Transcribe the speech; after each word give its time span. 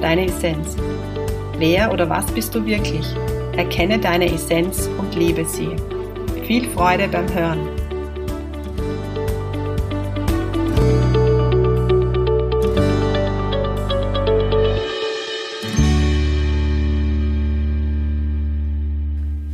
deine 0.00 0.26
Essenz. 0.26 0.76
Wer 1.58 1.92
oder 1.92 2.08
was 2.08 2.26
bist 2.32 2.54
du 2.54 2.64
wirklich? 2.66 3.06
Erkenne 3.56 3.98
deine 3.98 4.32
Essenz 4.32 4.88
und 4.98 5.14
lebe 5.14 5.44
sie. 5.44 5.70
Viel 6.46 6.68
Freude 6.70 7.08
beim 7.08 7.32
Hören. 7.32 7.68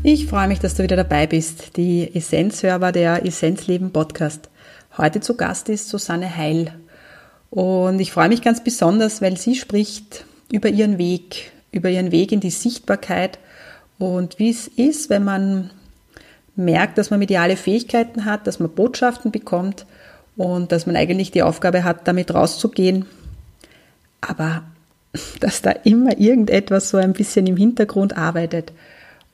Ich 0.03 0.27
freue 0.27 0.49
mich, 0.49 0.59
dass 0.61 0.75
du 0.75 0.83
wieder 0.83 0.97
dabei 0.97 1.27
bist. 1.27 1.77
Die 1.77 2.17
Essenzhörer 2.17 2.91
der 2.91 3.25
Essenzleben 3.25 3.93
Podcast. 3.93 4.49
Heute 4.97 5.21
zu 5.21 5.37
Gast 5.37 5.69
ist 5.69 5.89
Susanne 5.89 6.37
Heil. 6.37 6.75
Und 7.51 8.01
ich 8.01 8.11
freue 8.11 8.29
mich 8.29 8.43
ganz 8.43 8.65
besonders, 8.65 9.21
weil 9.21 9.37
sie 9.37 9.55
spricht 9.55 10.25
über 10.53 10.69
ihren 10.69 10.99
Weg, 10.99 11.53
über 11.73 11.91
ihren 11.91 12.13
Weg 12.13 12.33
in 12.33 12.41
die 12.41 12.51
Sichtbarkeit 12.51 13.39
und 13.99 14.39
wie 14.39 14.51
es 14.51 14.67
ist, 14.67 15.11
wenn 15.11 15.25
man 15.25 15.71
merkt, 16.57 16.99
dass 16.99 17.11
man 17.11 17.19
mediale 17.19 17.57
Fähigkeiten 17.57 18.25
hat, 18.25 18.47
dass 18.47 18.59
man 18.59 18.71
Botschaften 18.71 19.31
bekommt 19.31 19.87
und 20.37 20.73
dass 20.73 20.87
man 20.87 20.97
eigentlich 20.97 21.31
die 21.31 21.43
Aufgabe 21.43 21.85
hat, 21.85 22.09
damit 22.09 22.33
rauszugehen. 22.33 23.07
Aber 24.21 24.65
dass 25.41 25.63
da 25.63 25.71
immer 25.71 26.19
irgendetwas 26.19 26.91
so 26.91 26.97
ein 26.97 27.13
bisschen 27.13 27.47
im 27.47 27.57
Hintergrund 27.57 28.17
arbeitet. 28.17 28.73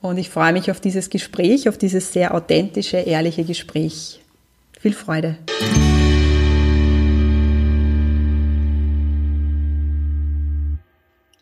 Und 0.00 0.18
ich 0.18 0.30
freue 0.30 0.52
mich 0.52 0.70
auf 0.70 0.80
dieses 0.80 1.10
Gespräch, 1.10 1.68
auf 1.68 1.78
dieses 1.78 2.12
sehr 2.12 2.34
authentische, 2.34 2.98
ehrliche 2.98 3.44
Gespräch. 3.44 4.20
Viel 4.78 4.92
Freude. 4.92 5.36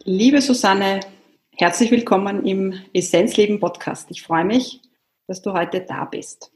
Liebe 0.07 0.43
Susanne, 0.43 1.01
herzlich 1.57 1.91
willkommen 1.91 2.45
im 2.45 2.75
Essenzleben 2.93 3.59
Podcast. 3.59 4.11
Ich 4.11 4.21
freue 4.21 4.45
mich, 4.45 4.83
dass 5.27 5.41
du 5.41 5.55
heute 5.55 5.81
da 5.81 6.05
bist. 6.05 6.53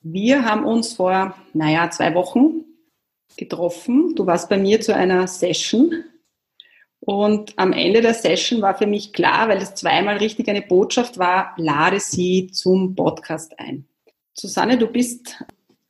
Wir 0.00 0.44
haben 0.44 0.64
uns 0.64 0.94
vor, 0.94 1.36
naja, 1.52 1.88
zwei 1.90 2.12
Wochen 2.16 2.64
getroffen. 3.36 4.16
Du 4.16 4.26
warst 4.26 4.48
bei 4.48 4.58
mir 4.58 4.80
zu 4.80 4.96
einer 4.96 5.28
Session 5.28 6.02
und 6.98 7.56
am 7.56 7.72
Ende 7.72 8.00
der 8.00 8.14
Session 8.14 8.62
war 8.62 8.76
für 8.76 8.88
mich 8.88 9.12
klar, 9.12 9.48
weil 9.48 9.60
das 9.60 9.76
zweimal 9.76 10.16
richtig 10.16 10.48
eine 10.48 10.62
Botschaft 10.62 11.18
war, 11.18 11.54
lade 11.56 12.00
sie 12.00 12.48
zum 12.48 12.96
Podcast 12.96 13.60
ein. 13.60 13.86
Susanne, 14.34 14.76
du 14.76 14.88
bist 14.88 15.36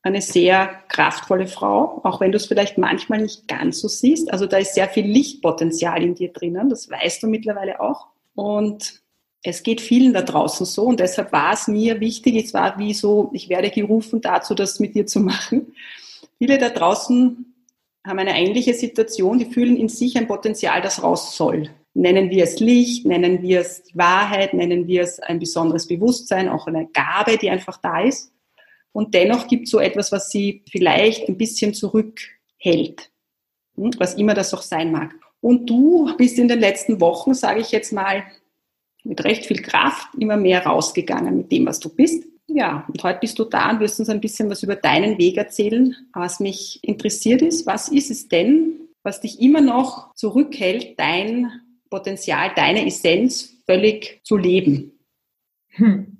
eine 0.02 0.22
sehr 0.22 0.82
kraftvolle 0.88 1.46
Frau, 1.46 2.00
auch 2.04 2.20
wenn 2.20 2.32
du 2.32 2.36
es 2.36 2.46
vielleicht 2.46 2.78
manchmal 2.78 3.20
nicht 3.20 3.48
ganz 3.48 3.80
so 3.80 3.88
siehst. 3.88 4.32
Also 4.32 4.46
da 4.46 4.58
ist 4.58 4.74
sehr 4.74 4.88
viel 4.88 5.06
Lichtpotenzial 5.06 6.02
in 6.02 6.14
dir 6.14 6.32
drinnen, 6.32 6.68
das 6.68 6.88
weißt 6.88 7.22
du 7.22 7.26
mittlerweile 7.26 7.80
auch. 7.80 8.06
Und 8.34 9.02
es 9.42 9.62
geht 9.62 9.80
vielen 9.80 10.12
da 10.12 10.22
draußen 10.22 10.66
so 10.66 10.84
und 10.84 11.00
deshalb 11.00 11.32
war 11.32 11.52
es 11.52 11.68
mir 11.68 12.00
wichtig, 12.00 12.36
es 12.36 12.54
war 12.54 12.78
wie 12.78 12.94
so, 12.94 13.30
ich 13.32 13.48
werde 13.48 13.70
gerufen 13.70 14.20
dazu, 14.20 14.54
das 14.54 14.80
mit 14.80 14.94
dir 14.94 15.06
zu 15.06 15.20
machen. 15.20 15.74
Viele 16.38 16.58
da 16.58 16.70
draußen 16.70 17.54
haben 18.06 18.18
eine 18.18 18.38
ähnliche 18.38 18.74
Situation, 18.74 19.38
die 19.38 19.46
fühlen 19.46 19.76
in 19.76 19.88
sich 19.88 20.16
ein 20.16 20.28
Potenzial, 20.28 20.80
das 20.80 21.02
raus 21.02 21.36
soll. 21.36 21.70
Nennen 21.94 22.30
wir 22.30 22.44
es 22.44 22.60
Licht, 22.60 23.06
nennen 23.06 23.42
wir 23.42 23.60
es 23.60 23.82
Wahrheit, 23.94 24.54
nennen 24.54 24.86
wir 24.86 25.02
es 25.02 25.18
ein 25.18 25.40
besonderes 25.40 25.88
Bewusstsein, 25.88 26.48
auch 26.48 26.66
eine 26.66 26.86
Gabe, 26.86 27.38
die 27.38 27.50
einfach 27.50 27.78
da 27.78 28.02
ist. 28.02 28.32
Und 28.92 29.14
dennoch 29.14 29.48
gibt 29.48 29.64
es 29.64 29.70
so 29.70 29.80
etwas, 29.80 30.12
was 30.12 30.30
sie 30.30 30.62
vielleicht 30.70 31.28
ein 31.28 31.36
bisschen 31.36 31.74
zurückhält, 31.74 33.10
hm, 33.76 33.90
was 33.98 34.14
immer 34.14 34.34
das 34.34 34.54
auch 34.54 34.62
sein 34.62 34.92
mag. 34.92 35.14
Und 35.40 35.70
du 35.70 36.16
bist 36.16 36.38
in 36.38 36.48
den 36.48 36.58
letzten 36.58 37.00
Wochen, 37.00 37.34
sage 37.34 37.60
ich 37.60 37.70
jetzt 37.70 37.92
mal, 37.92 38.24
mit 39.04 39.24
recht 39.24 39.46
viel 39.46 39.62
Kraft 39.62 40.08
immer 40.18 40.36
mehr 40.36 40.66
rausgegangen 40.66 41.36
mit 41.36 41.52
dem, 41.52 41.66
was 41.66 41.80
du 41.80 41.88
bist. 41.88 42.24
Ja, 42.48 42.86
und 42.88 43.02
heute 43.02 43.20
bist 43.20 43.38
du 43.38 43.44
da 43.44 43.70
und 43.70 43.80
wirst 43.80 44.00
uns 44.00 44.08
ein 44.08 44.20
bisschen 44.20 44.50
was 44.50 44.62
über 44.62 44.74
deinen 44.74 45.18
Weg 45.18 45.36
erzählen. 45.36 45.94
Was 46.14 46.40
mich 46.40 46.80
interessiert 46.82 47.42
ist, 47.42 47.66
was 47.66 47.88
ist 47.88 48.10
es 48.10 48.28
denn, 48.28 48.88
was 49.02 49.20
dich 49.20 49.40
immer 49.40 49.60
noch 49.60 50.14
zurückhält, 50.14 50.98
dein 50.98 51.52
Potenzial, 51.90 52.52
deine 52.56 52.86
Essenz 52.86 53.54
völlig 53.66 54.20
zu 54.24 54.36
leben? 54.36 54.98
Hm. 55.68 56.17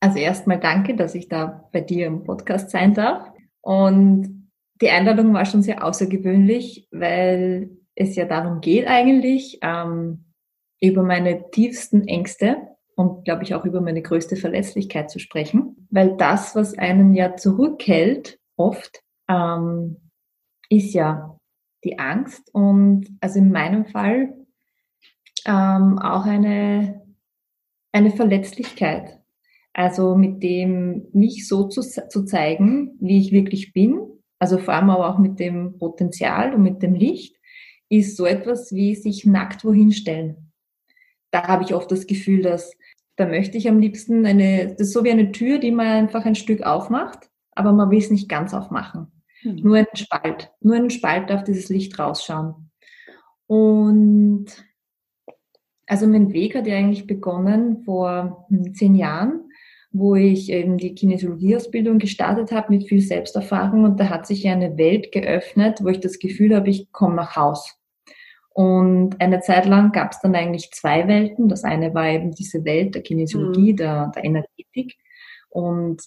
Also 0.00 0.18
erstmal 0.18 0.60
danke, 0.60 0.94
dass 0.94 1.14
ich 1.16 1.28
da 1.28 1.68
bei 1.72 1.80
dir 1.80 2.06
im 2.06 2.22
Podcast 2.22 2.70
sein 2.70 2.94
darf. 2.94 3.32
Und 3.60 4.48
die 4.80 4.90
Einladung 4.90 5.34
war 5.34 5.44
schon 5.44 5.62
sehr 5.62 5.84
außergewöhnlich, 5.84 6.88
weil 6.92 7.70
es 7.96 8.14
ja 8.14 8.24
darum 8.24 8.60
geht 8.60 8.86
eigentlich, 8.86 9.58
ähm, 9.62 10.24
über 10.80 11.02
meine 11.02 11.50
tiefsten 11.50 12.06
Ängste 12.06 12.68
und 12.94 13.24
glaube 13.24 13.42
ich 13.42 13.54
auch 13.54 13.64
über 13.64 13.80
meine 13.80 14.02
größte 14.02 14.36
Verletzlichkeit 14.36 15.10
zu 15.10 15.18
sprechen, 15.18 15.88
weil 15.90 16.16
das, 16.16 16.54
was 16.54 16.78
einen 16.78 17.14
ja 17.14 17.36
zurückhält, 17.36 18.38
oft, 18.56 19.02
ähm, 19.28 20.10
ist 20.68 20.94
ja 20.94 21.38
die 21.84 21.98
Angst 21.98 22.52
und 22.52 23.08
also 23.20 23.38
in 23.38 23.50
meinem 23.50 23.86
Fall 23.86 24.34
ähm, 25.46 25.98
auch 25.98 26.24
eine, 26.24 27.04
eine 27.92 28.10
Verletzlichkeit. 28.10 29.17
Also 29.78 30.16
mit 30.16 30.42
dem, 30.42 31.06
mich 31.12 31.46
so 31.46 31.68
zu, 31.68 31.82
zu 31.82 32.24
zeigen, 32.24 32.96
wie 33.00 33.18
ich 33.18 33.32
wirklich 33.32 33.72
bin, 33.72 34.00
also 34.38 34.58
vor 34.58 34.74
allem 34.74 34.90
aber 34.90 35.08
auch 35.08 35.18
mit 35.18 35.38
dem 35.38 35.78
Potenzial 35.78 36.54
und 36.54 36.62
mit 36.62 36.82
dem 36.82 36.94
Licht, 36.94 37.36
ist 37.88 38.16
so 38.16 38.26
etwas 38.26 38.72
wie 38.72 38.94
sich 38.94 39.24
nackt 39.24 39.64
wohin 39.64 39.92
stellen 39.92 40.48
da 41.30 41.46
habe 41.46 41.64
ich 41.64 41.74
oft 41.74 41.90
das 41.90 42.06
Gefühl, 42.06 42.42
dass 42.42 42.72
da 43.16 43.26
möchte 43.26 43.58
ich 43.58 43.68
am 43.68 43.80
liebsten 43.80 44.24
eine, 44.26 44.68
das 44.68 44.88
ist 44.88 44.92
so 44.92 45.02
wie 45.04 45.10
eine 45.10 45.32
Tür, 45.32 45.58
die 45.58 45.72
man 45.72 45.86
einfach 45.86 46.24
ein 46.24 46.36
Stück 46.36 46.62
aufmacht, 46.62 47.28
aber 47.52 47.72
man 47.72 47.90
will 47.90 47.98
es 47.98 48.10
nicht 48.10 48.28
ganz 48.28 48.54
aufmachen. 48.54 49.08
Mhm. 49.42 49.56
Nur 49.56 49.76
einen 49.76 49.96
Spalt, 49.96 50.52
nur 50.60 50.76
einen 50.76 50.90
Spalt 50.90 51.32
auf 51.32 51.42
dieses 51.42 51.68
Licht 51.68 51.98
rausschauen. 51.98 52.70
Und 53.46 54.46
also 55.86 56.06
mein 56.06 56.32
Weg 56.32 56.54
hat 56.54 56.66
ja 56.66 56.76
eigentlich 56.76 57.06
begonnen 57.06 57.82
vor 57.84 58.46
hm, 58.50 58.74
zehn 58.74 58.94
Jahren, 58.94 59.47
wo 59.90 60.14
ich 60.14 60.50
eben 60.50 60.76
die 60.76 60.94
Kinesiologieausbildung 60.94 61.98
gestartet 61.98 62.52
habe 62.52 62.72
mit 62.74 62.88
viel 62.88 63.00
Selbsterfahrung 63.00 63.84
und 63.84 63.98
da 63.98 64.10
hat 64.10 64.26
sich 64.26 64.42
ja 64.42 64.52
eine 64.52 64.76
Welt 64.76 65.12
geöffnet, 65.12 65.80
wo 65.82 65.88
ich 65.88 66.00
das 66.00 66.18
Gefühl 66.18 66.54
habe, 66.54 66.68
ich 66.68 66.92
komme 66.92 67.16
nach 67.16 67.36
Haus. 67.36 67.78
Und 68.50 69.20
eine 69.20 69.40
Zeit 69.40 69.66
lang 69.66 69.92
gab 69.92 70.12
es 70.12 70.20
dann 70.20 70.34
eigentlich 70.34 70.72
zwei 70.72 71.06
Welten. 71.06 71.48
Das 71.48 71.62
eine 71.62 71.94
war 71.94 72.08
eben 72.08 72.32
diese 72.32 72.64
Welt 72.64 72.94
der 72.96 73.02
Kinesiologie, 73.02 73.72
mhm. 73.72 73.76
der, 73.76 74.12
der 74.14 74.24
Energetik. 74.24 74.96
Und 75.48 76.02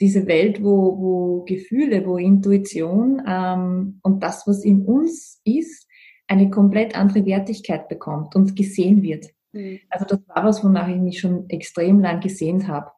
diese 0.00 0.26
Welt, 0.26 0.64
wo, 0.64 0.98
wo 0.98 1.44
Gefühle, 1.44 2.04
wo 2.04 2.16
Intuition 2.16 3.22
ähm, 3.24 4.00
und 4.02 4.20
das, 4.20 4.48
was 4.48 4.64
in 4.64 4.84
uns 4.84 5.40
ist, 5.44 5.86
eine 6.26 6.50
komplett 6.50 6.96
andere 6.96 7.24
Wertigkeit 7.24 7.88
bekommt 7.88 8.34
und 8.34 8.56
gesehen 8.56 9.02
wird. 9.02 9.26
Mhm. 9.52 9.78
Also 9.88 10.04
das 10.06 10.18
war 10.26 10.44
was, 10.44 10.64
wonach 10.64 10.88
ich 10.88 11.00
mich 11.00 11.20
schon 11.20 11.48
extrem 11.50 12.00
lang 12.00 12.20
gesehnt 12.20 12.66
habe. 12.66 12.90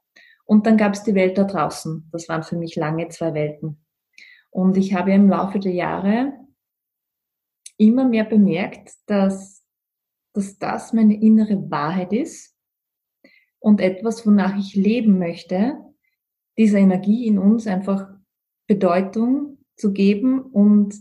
Und 0.45 0.67
dann 0.67 0.77
gab 0.77 0.95
es 0.95 1.03
die 1.03 1.15
Welt 1.15 1.39
da 1.39 1.45
draußen. 1.45 2.09
Das 2.13 2.29
waren 2.29 2.43
für 2.43 2.57
mich 2.57 2.77
lange 2.77 3.09
zwei 3.09 3.35
Welten. 3.35 3.85
Und 4.51 4.77
ich 4.77 4.95
habe 4.95 5.13
im 5.13 5.29
Laufe 5.29 5.59
der 5.59 5.73
Jahre 5.73 6.33
immer 7.77 8.05
mehr 8.09 8.25
bemerkt, 8.25 8.93
dass, 9.07 9.65
dass 10.33 10.59
das 10.59 10.93
meine 10.93 11.21
innere 11.21 11.71
Wahrheit 11.71 12.13
ist 12.13 12.57
und 13.59 13.81
etwas, 13.81 14.27
wonach 14.27 14.57
ich 14.57 14.75
leben 14.75 15.19
möchte, 15.19 15.77
dieser 16.57 16.79
Energie 16.79 17.27
in 17.27 17.39
uns 17.39 17.67
einfach 17.67 18.09
Bedeutung 18.67 19.59
zu 19.77 19.93
geben 19.93 20.41
und 20.41 20.95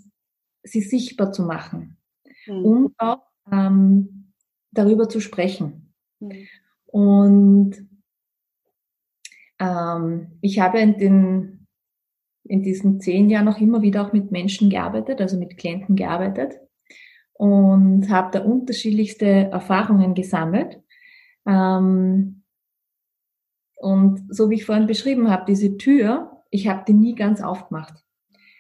sie 0.64 0.82
sichtbar 0.82 1.32
zu 1.32 1.44
machen 1.44 1.98
mhm. 2.48 2.66
und 2.66 2.94
auch 2.98 3.22
ähm, 3.52 4.34
darüber 4.72 5.10
zu 5.10 5.20
sprechen. 5.20 5.94
Mhm. 6.20 6.48
Und 6.86 7.93
ähm, 9.64 10.28
ich 10.42 10.60
habe 10.60 10.80
in 10.80 10.98
den 10.98 11.68
in 12.46 12.62
diesen 12.62 13.00
zehn 13.00 13.30
Jahren 13.30 13.48
auch 13.48 13.60
immer 13.60 13.82
wieder 13.82 14.06
auch 14.06 14.12
mit 14.12 14.32
Menschen 14.32 14.70
gearbeitet, 14.70 15.22
also 15.22 15.38
mit 15.38 15.58
Klienten 15.58 15.96
gearbeitet. 15.96 16.60
und 17.36 18.10
habe 18.10 18.30
da 18.32 18.42
unterschiedlichste 18.46 19.26
Erfahrungen 19.26 20.14
gesammelt. 20.14 20.82
Ähm, 21.48 22.44
und 23.76 24.34
so 24.34 24.50
wie 24.50 24.56
ich 24.56 24.66
vorhin 24.66 24.88
beschrieben 24.88 25.30
habe, 25.30 25.46
diese 25.48 25.78
Tür, 25.78 26.44
ich 26.52 26.68
habe 26.68 26.84
die 26.88 26.94
nie 26.94 27.16
ganz 27.16 27.42
aufgemacht. 27.42 28.04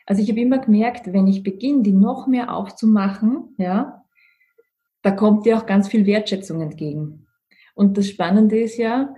Also 0.05 0.21
ich 0.21 0.29
habe 0.29 0.41
immer 0.41 0.57
gemerkt, 0.57 1.13
wenn 1.13 1.27
ich 1.27 1.43
beginne, 1.43 1.83
die 1.83 1.93
noch 1.93 2.27
mehr 2.27 2.53
aufzumachen, 2.53 3.55
ja, 3.57 4.03
da 5.01 5.11
kommt 5.11 5.45
dir 5.45 5.57
auch 5.57 5.65
ganz 5.65 5.87
viel 5.87 6.05
Wertschätzung 6.05 6.61
entgegen. 6.61 7.27
Und 7.75 7.97
das 7.97 8.09
Spannende 8.09 8.59
ist 8.59 8.77
ja, 8.77 9.13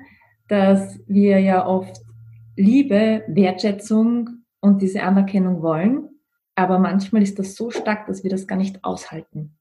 dass 0.47 0.99
wir 1.07 1.39
ja 1.39 1.65
oft 1.65 2.01
Liebe, 2.55 3.23
Wertschätzung 3.27 4.29
und 4.61 4.81
diese 4.81 5.03
Anerkennung 5.03 5.61
wollen, 5.61 6.09
aber 6.55 6.79
manchmal 6.79 7.21
ist 7.21 7.37
das 7.37 7.55
so 7.55 7.69
stark, 7.69 8.07
dass 8.07 8.23
wir 8.23 8.31
das 8.31 8.47
gar 8.47 8.55
nicht 8.55 8.83
aushalten. 8.83 9.57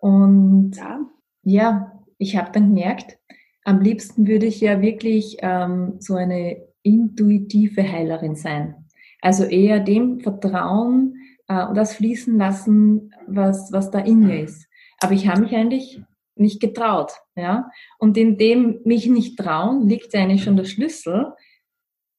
Und 0.00 0.72
ja, 0.76 1.00
ja 1.42 1.92
ich 2.18 2.36
habe 2.36 2.50
dann 2.52 2.74
gemerkt, 2.74 3.18
am 3.64 3.80
liebsten 3.80 4.26
würde 4.26 4.46
ich 4.46 4.60
ja 4.60 4.80
wirklich 4.80 5.36
ähm, 5.40 5.96
so 5.98 6.14
eine 6.14 6.62
intuitive 6.82 7.90
Heilerin 7.90 8.34
sein. 8.34 8.74
Also 9.20 9.44
eher 9.44 9.78
dem 9.78 10.20
Vertrauen 10.20 11.14
äh, 11.46 11.64
und 11.66 11.76
das 11.76 11.94
fließen 11.94 12.36
lassen, 12.36 13.12
was, 13.26 13.70
was 13.72 13.90
da 13.90 14.00
in 14.00 14.20
mir 14.20 14.42
ist. 14.42 14.66
Aber 15.00 15.12
ich 15.12 15.28
habe 15.28 15.42
mich 15.42 15.54
eigentlich 15.54 16.02
nicht 16.34 16.60
getraut. 16.60 17.12
Ja? 17.36 17.70
Und 17.98 18.16
in 18.16 18.38
dem 18.38 18.80
mich 18.84 19.06
nicht 19.06 19.38
trauen, 19.38 19.88
liegt 19.88 20.14
eigentlich 20.14 20.44
schon 20.44 20.56
der 20.56 20.64
Schlüssel. 20.64 21.32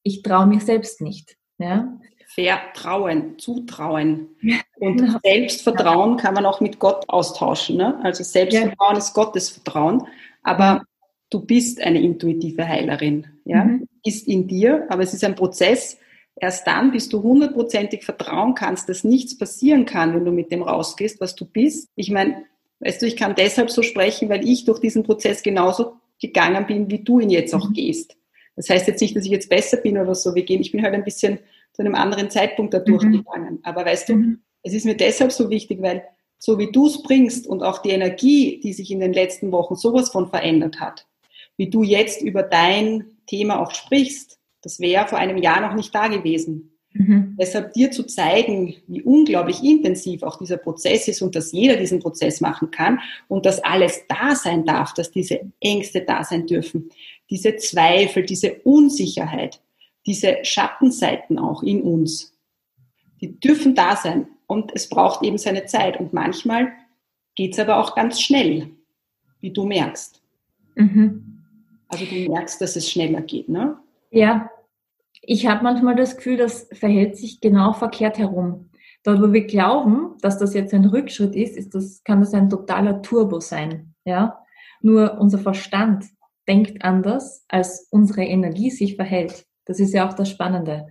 Ich 0.04 0.22
traue 0.22 0.48
mir 0.48 0.60
selbst 0.60 1.02
nicht. 1.02 1.38
Ja? 1.58 2.00
Vertrauen, 2.28 3.38
zutrauen. 3.38 4.30
Und 4.80 4.98
genau. 4.98 5.20
Selbstvertrauen 5.24 6.18
kann 6.18 6.34
man 6.34 6.46
auch 6.46 6.62
mit 6.62 6.80
Gott 6.80 7.08
austauschen. 7.08 7.78
Ne? 7.78 8.00
Also 8.04 8.24
Selbstvertrauen 8.24 8.94
ja. 8.94 8.98
ist 8.98 9.14
Gottes 9.14 9.50
Vertrauen. 9.50 10.08
Aber 10.42 10.84
du 11.30 11.42
bist 11.46 11.82
eine 11.82 12.02
intuitive 12.02 12.68
Heilerin. 12.68 13.28
Ja? 13.46 13.66
Mhm. 13.66 13.88
Ist 14.04 14.28
in 14.28 14.48
dir, 14.48 14.88
aber 14.90 15.04
es 15.04 15.14
ist 15.14 15.24
ein 15.24 15.36
Prozess. 15.36 15.98
Erst 16.36 16.66
dann, 16.66 16.92
bis 16.92 17.10
du 17.10 17.22
hundertprozentig 17.22 18.04
vertrauen 18.04 18.56
kannst, 18.56 18.90
dass 18.90 19.04
nichts 19.04 19.38
passieren 19.38 19.86
kann, 19.86 20.16
wenn 20.16 20.26
du 20.26 20.32
mit 20.32 20.52
dem 20.52 20.64
rausgehst, 20.64 21.22
was 21.22 21.36
du 21.36 21.46
bist. 21.46 21.90
Ich 21.96 22.10
meine, 22.10 22.46
weißt 22.84 23.02
du, 23.02 23.06
ich 23.06 23.16
kann 23.16 23.36
deshalb 23.36 23.72
so 23.72 23.82
sprechen, 23.82 24.30
weil 24.30 24.48
ich 24.48 24.66
durch 24.66 24.80
diesen 24.80 25.04
Prozess 25.04 25.44
genauso 25.44 25.94
gegangen 26.20 26.66
bin, 26.66 26.90
wie 26.90 27.00
du 27.00 27.20
ihn 27.20 27.30
jetzt 27.30 27.54
auch 27.54 27.70
mhm. 27.70 27.74
gehst. 27.74 28.16
Das 28.56 28.70
heißt 28.70 28.88
jetzt 28.88 29.02
nicht, 29.02 29.16
dass 29.16 29.26
ich 29.26 29.32
jetzt 29.32 29.50
besser 29.50 29.78
bin 29.78 29.98
oder 29.98 30.16
so. 30.16 30.36
Wir 30.36 30.44
gehen, 30.44 30.62
ich 30.62 30.72
bin 30.72 30.84
halt 30.84 30.94
ein 30.94 31.04
bisschen 31.04 31.40
zu 31.74 31.82
einem 31.82 31.96
anderen 31.96 32.30
Zeitpunkt 32.30 32.74
da 32.74 32.80
mhm. 32.80 32.86
durchgegangen. 32.86 33.60
Aber 33.64 33.86
weißt 33.86 34.10
du, 34.10 34.16
mhm. 34.16 34.42
es 34.62 34.74
ist 34.74 34.86
mir 34.86 34.96
deshalb 34.96 35.32
so 35.32 35.50
wichtig, 35.50 35.82
weil 35.82 36.04
so 36.38 36.60
wie 36.60 36.72
du 36.72 36.88
es 36.88 37.02
bringst 37.02 37.48
und 37.48 37.64
auch 37.64 37.80
die 37.80 37.92
Energie, 37.92 38.60
die 38.60 38.74
sich 38.74 38.92
in 38.92 39.00
den 39.00 39.14
letzten 39.14 39.52
Wochen 39.52 39.76
sowas 39.76 40.10
von 40.10 40.30
verändert 40.30 40.80
hat, 40.80 41.08
wie 41.58 41.70
du 41.70 41.84
jetzt 41.84 42.22
über 42.22 42.44
dein 42.44 43.18
Thema 43.28 43.62
auch 43.62 43.72
sprichst, 43.72 44.40
das 44.62 44.80
wäre 44.80 45.08
vor 45.08 45.20
einem 45.20 45.38
Jahr 45.38 45.62
noch 45.62 45.74
nicht 45.74 45.94
da 45.96 46.08
gewesen. 46.08 46.73
Mhm. 46.94 47.36
Deshalb 47.40 47.74
dir 47.74 47.92
zu 47.92 48.04
zeigen, 48.04 48.76
wie 48.88 49.02
unglaublich 49.02 49.64
intensiv 49.64 50.22
auch 50.24 50.38
dieser 50.38 50.58
Prozess 50.58 51.08
ist 51.08 51.22
und 51.22 51.36
dass 51.36 51.52
jeder 51.52 51.76
diesen 51.76 52.00
Prozess 52.00 52.40
machen 52.40 52.70
kann 52.70 53.00
und 53.28 53.46
dass 53.46 53.64
alles 53.64 54.02
da 54.08 54.36
sein 54.36 54.64
darf, 54.64 54.94
dass 54.94 55.12
diese 55.12 55.40
Ängste 55.60 56.02
da 56.02 56.24
sein 56.24 56.46
dürfen, 56.46 56.90
diese 57.30 57.56
Zweifel, 57.56 58.24
diese 58.24 58.56
Unsicherheit, 58.64 59.60
diese 60.06 60.38
Schattenseiten 60.44 61.40
auch 61.40 61.64
in 61.64 61.82
uns, 61.82 62.38
die 63.22 63.40
dürfen 63.40 63.74
da 63.74 63.96
sein 63.96 64.28
und 64.46 64.72
es 64.76 64.88
braucht 64.88 65.24
eben 65.24 65.38
seine 65.38 65.66
Zeit 65.66 66.00
und 66.00 66.14
manchmal 66.14 66.74
geht 67.36 67.54
es 67.54 67.60
aber 67.60 67.78
auch 67.78 67.96
ganz 67.96 68.22
schnell, 68.22 68.70
wie 69.40 69.52
du 69.52 69.66
merkst. 69.66 70.22
Mhm. 70.76 71.44
Also 71.88 72.06
du 72.06 72.16
merkst, 72.30 72.62
dass 72.62 72.76
es 72.76 72.90
schneller 72.90 73.22
geht, 73.22 73.50
ne? 73.50 73.78
Ja, 74.12 74.50
ich 75.26 75.48
habe 75.48 75.64
manchmal 75.64 75.96
das 75.96 76.18
Gefühl, 76.18 76.38
das 76.38 76.68
verhält 76.74 77.18
sich 77.18 77.40
genau 77.40 77.74
verkehrt 77.74 78.18
herum. 78.18 78.70
Dort, 79.04 79.22
wo 79.22 79.34
wir 79.34 79.46
glauben, 79.46 80.16
dass 80.22 80.38
das 80.38 80.54
jetzt 80.54 80.74
ein 80.74 80.86
Rückschritt 80.86 81.36
ist, 81.36 81.58
ist 81.58 81.76
das, 81.76 82.04
kann 82.04 82.20
das 82.20 82.34
ein 82.34 82.50
totaler 82.50 83.02
Turbo 83.02 83.40
sein. 83.40 83.94
Ja? 84.06 84.44
Nur 84.82 85.18
unser 85.20 85.40
Verstand 85.40 86.06
denkt 86.48 86.84
anders, 86.84 87.46
als 87.48 87.88
unsere 87.90 88.24
Energie 88.24 88.70
sich 88.70 88.96
verhält. 88.96 89.46
Das 89.66 89.80
ist 89.80 89.94
ja 89.94 90.08
auch 90.08 90.14
das 90.14 90.30
Spannende. 90.30 90.88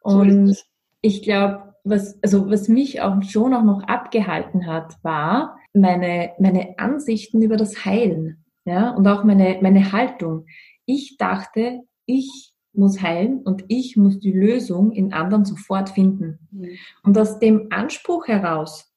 Und 0.00 0.56
ich 1.02 1.22
glaube, 1.22 1.74
was, 1.84 2.18
also 2.22 2.50
was 2.50 2.68
mich 2.68 3.02
auch 3.02 3.22
schon 3.22 3.52
auch 3.52 3.64
noch 3.64 3.82
abgehalten 3.82 4.66
hat, 4.66 4.96
war 5.02 5.58
meine, 5.74 6.32
meine 6.38 6.78
Ansichten 6.78 7.42
über 7.42 7.56
das 7.56 7.84
Heilen. 7.84 8.44
Ja, 8.64 8.90
und 8.90 9.06
auch 9.06 9.24
meine, 9.24 9.58
meine 9.60 9.92
Haltung. 9.92 10.46
Ich 10.86 11.18
dachte, 11.18 11.82
ich 12.06 12.53
muss 12.76 13.00
heilen 13.00 13.42
und 13.42 13.64
ich 13.68 13.96
muss 13.96 14.18
die 14.18 14.32
Lösung 14.32 14.92
in 14.92 15.12
anderen 15.12 15.44
sofort 15.44 15.90
finden. 15.90 16.38
Mhm. 16.50 16.70
Und 17.02 17.18
aus 17.18 17.38
dem 17.38 17.68
Anspruch 17.70 18.26
heraus 18.26 18.92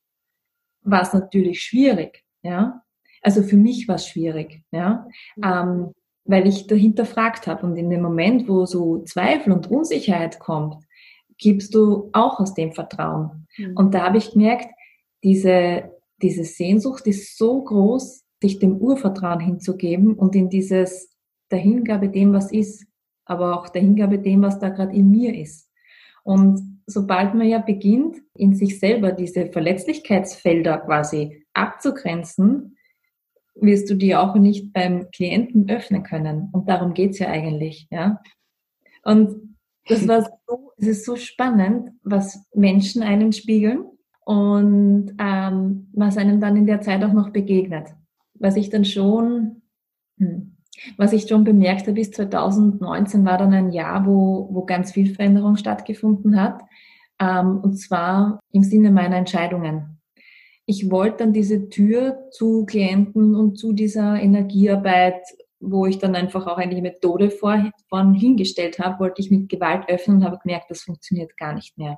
war 0.82 1.02
es 1.02 1.14
natürlich 1.14 1.62
schwierig, 1.62 2.24
ja. 2.42 2.84
Also 3.22 3.42
für 3.44 3.58
mich 3.58 3.88
war 3.88 3.96
es 3.96 4.08
schwierig, 4.08 4.64
ja, 4.72 5.08
mhm. 5.36 5.44
ähm, 5.44 5.92
weil 6.26 6.48
ich 6.48 6.68
dahinter 6.68 7.06
fragt 7.06 7.48
habe. 7.48 7.66
Und 7.66 7.76
in 7.78 7.90
dem 7.90 8.02
Moment, 8.02 8.48
wo 8.48 8.66
so 8.66 9.00
Zweifel 9.04 9.54
und 9.54 9.70
Unsicherheit 9.70 10.40
kommt, 10.40 10.84
gibst 11.38 11.76
du 11.76 12.10
auch 12.14 12.40
aus 12.40 12.54
dem 12.54 12.74
Vertrauen. 12.74 13.48
Mhm. 13.58 13.76
Und 13.76 13.94
da 13.94 14.06
habe 14.06 14.18
ich 14.18 14.32
gemerkt, 14.32 14.68
diese, 15.24 15.92
diese 16.22 16.44
Sehnsucht 16.44 17.08
ist 17.08 17.38
so 17.38 17.64
groß, 17.64 18.24
sich 18.42 18.60
dem 18.60 18.78
Urvertrauen 18.78 19.40
hinzugeben 19.40 20.14
und 20.14 20.36
in 20.36 20.50
dieses 20.50 21.10
der 21.50 21.60
Hingabe 21.60 22.10
dem, 22.10 22.34
was 22.34 22.52
ist 22.52 22.87
aber 23.28 23.58
auch 23.58 23.70
der 23.70 23.82
Hingabe 23.82 24.20
dem, 24.20 24.42
was 24.42 24.60
da 24.60 24.70
gerade 24.70 24.96
in 24.96 25.10
mir 25.12 25.36
ist. 25.36 25.70
Und 26.24 26.82
sobald 26.86 27.36
man 27.36 27.48
ja 27.48 27.60
beginnt, 27.60 28.18
in 28.36 28.54
sich 28.54 28.80
selber 28.80 29.12
diese 29.12 29.48
Verletzlichkeitsfelder 29.48 30.80
quasi 30.80 31.46
abzugrenzen, 31.54 32.78
wirst 33.56 33.90
du 33.90 33.96
die 33.96 34.16
auch 34.16 34.36
nicht 34.36 34.74
beim 34.74 35.10
Klienten 35.12 35.70
öffnen 35.70 36.04
können. 36.04 36.50
Und 36.52 36.70
darum 36.70 36.94
geht's 36.94 37.20
ja 37.20 37.30
eigentlich, 37.30 37.88
ja. 37.92 38.22
Und 39.04 39.58
das 39.88 40.08
war 40.08 40.22
so, 40.48 40.72
es 40.78 40.88
ist 40.88 41.06
so 41.06 41.16
spannend, 41.16 41.92
was 42.04 42.46
Menschen 42.54 43.04
einen 43.04 43.32
spiegeln 43.32 43.86
und 44.26 45.16
ähm, 45.20 45.90
was 45.94 46.18
einem 46.18 46.42
dann 46.42 46.58
in 46.58 46.68
der 46.68 46.82
Zeit 46.82 47.04
auch 47.04 47.14
noch 47.14 47.30
begegnet. 47.30 47.88
Was 48.34 48.58
ich 48.58 48.70
dann 48.70 48.86
schon, 48.86 49.62
hm, 50.20 50.57
was 50.98 51.14
ich 51.14 51.28
schon 51.28 51.44
bemerkt 51.44 51.88
habe, 51.88 52.00
ist 52.00 52.16
2019 52.16 53.26
war 53.26 53.38
dann 53.38 53.54
ein 53.54 53.72
Jahr, 53.72 54.06
wo, 54.06 54.50
wo 54.52 54.66
ganz 54.66 54.92
viel 54.92 55.14
Veränderung 55.14 55.56
stattgefunden 55.58 56.40
hat. 56.40 56.62
Ähm, 57.20 57.60
und 57.62 57.76
zwar 57.76 58.40
im 58.52 58.64
Sinne 58.64 58.92
meiner 58.92 59.18
Entscheidungen. 59.18 60.00
Ich 60.66 60.92
wollte 60.92 61.18
dann 61.20 61.34
diese 61.34 61.70
Tür 61.70 62.30
zu 62.32 62.66
Klienten 62.66 63.36
und 63.36 63.58
zu 63.58 63.74
dieser 63.74 64.20
Energiearbeit, 64.20 65.24
wo 65.60 65.86
ich 65.86 65.98
dann 65.98 66.14
einfach 66.14 66.46
auch 66.46 66.58
eine 66.58 66.82
Methode 66.82 67.32
vor, 67.32 67.72
vorhin 67.90 68.14
hingestellt 68.14 68.78
habe, 68.80 69.00
wollte 69.00 69.22
ich 69.22 69.32
mit 69.32 69.50
Gewalt 69.50 69.88
öffnen 69.88 70.18
und 70.18 70.24
habe 70.26 70.40
gemerkt, 70.44 70.70
das 70.70 70.82
funktioniert 70.82 71.38
gar 71.38 71.54
nicht 71.54 71.78
mehr. 71.78 71.98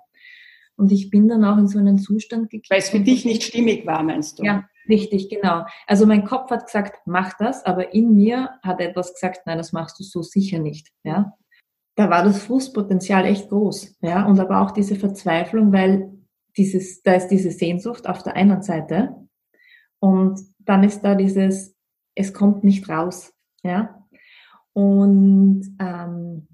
Und 0.78 0.94
ich 0.94 1.10
bin 1.10 1.28
dann 1.28 1.44
auch 1.44 1.58
in 1.58 1.68
so 1.68 1.78
einen 1.78 1.98
Zustand 1.98 2.50
gekommen. 2.50 2.70
Weil 2.70 2.80
es 2.80 2.90
für 2.90 3.02
dich 3.02 3.26
nicht 3.26 3.44
stimmig 3.44 3.86
war, 3.86 4.02
meinst 4.02 4.40
du? 4.40 4.44
Ja, 4.44 4.64
richtig, 4.90 5.30
genau. 5.30 5.66
Also 5.88 6.06
mein 6.06 6.26
Kopf 6.26 6.52
hat 6.52 6.66
gesagt, 6.66 7.00
mach 7.06 7.34
das, 7.38 7.66
aber 7.66 7.94
in 7.94 8.16
mir 8.16 8.50
hat 8.64 8.82
etwas 8.82 9.14
gesagt, 9.14 9.42
nein, 9.46 9.58
das 9.58 9.72
machst 9.72 10.00
du 10.00 10.04
so 10.04 10.22
sicher 10.22 10.60
nicht. 10.60 10.90
Ja, 11.04 11.34
da 11.96 12.10
war 12.10 12.24
das 12.24 12.44
Frustpotenzial 12.44 13.26
echt 13.26 13.50
groß. 13.50 13.98
Ja, 14.02 14.26
und 14.26 14.40
aber 14.40 14.62
auch 14.62 14.72
diese 14.72 14.96
Verzweiflung, 14.96 15.72
weil 15.72 16.12
dieses, 16.58 17.02
da 17.04 17.14
ist 17.14 17.28
diese 17.28 17.52
Sehnsucht 17.52 18.08
auf 18.08 18.24
der 18.24 18.36
einen 18.36 18.62
Seite 18.62 19.16
und 20.00 20.40
dann 20.60 20.84
ist 20.84 21.02
da 21.02 21.16
dieses, 21.16 21.76
es 22.16 22.34
kommt 22.34 22.64
nicht 22.64 22.90
raus. 22.90 23.34
Ja, 23.64 24.06
und 24.74 25.78
ähm, 25.80 26.48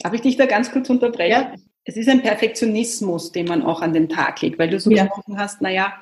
Darf 0.00 0.14
ich 0.14 0.22
dich 0.22 0.36
da 0.36 0.46
ganz 0.46 0.72
kurz 0.72 0.90
unterbrechen? 0.90 1.30
Ja 1.30 1.54
es 1.84 1.96
ist 1.96 2.08
ein 2.08 2.22
Perfektionismus, 2.22 3.32
den 3.32 3.46
man 3.46 3.62
auch 3.62 3.82
an 3.82 3.92
den 3.92 4.08
Tag 4.08 4.40
legt, 4.40 4.58
weil 4.58 4.70
du 4.70 4.78
so 4.78 4.90
ja. 4.90 5.04
gesprochen 5.04 5.38
hast, 5.38 5.60
naja, 5.62 5.94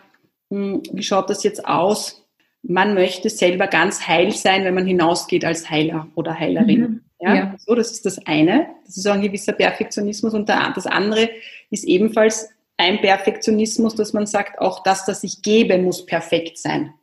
wie 0.51 1.03
schaut 1.03 1.31
das 1.31 1.43
jetzt 1.45 1.65
aus? 1.65 2.27
Man 2.63 2.95
möchte 2.95 3.31
selber 3.31 3.69
ganz 3.69 4.07
heil 4.07 4.33
sein, 4.33 4.65
wenn 4.65 4.75
man 4.75 4.87
hinausgeht 4.87 5.45
als 5.45 5.71
Heiler 5.71 6.09
oder 6.15 6.39
Heilerin. 6.39 6.81
Mhm. 6.81 7.01
Ja, 7.21 7.35
ja, 7.35 7.55
so, 7.59 7.75
das 7.75 7.91
ist 7.93 8.07
das 8.07 8.27
eine. 8.27 8.69
Das 8.87 8.97
ist 8.97 9.07
auch 9.07 9.15
ein 9.15 9.23
gewisser 9.23 9.53
Perfektionismus. 9.53 10.35
Und 10.35 10.49
das 10.49 10.87
andere 10.87 11.31
ist 11.71 11.85
ebenfalls 11.85 12.49
ein 12.79 13.01
Perfektionismus, 13.01 13.95
dass 13.95 14.13
man 14.13 14.27
sagt, 14.27 14.59
auch 14.59 14.83
das, 14.83 15.05
das 15.05 15.23
ich 15.23 15.43
gebe, 15.43 15.79
muss 15.79 16.07
perfekt 16.07 16.59
sein. 16.59 16.95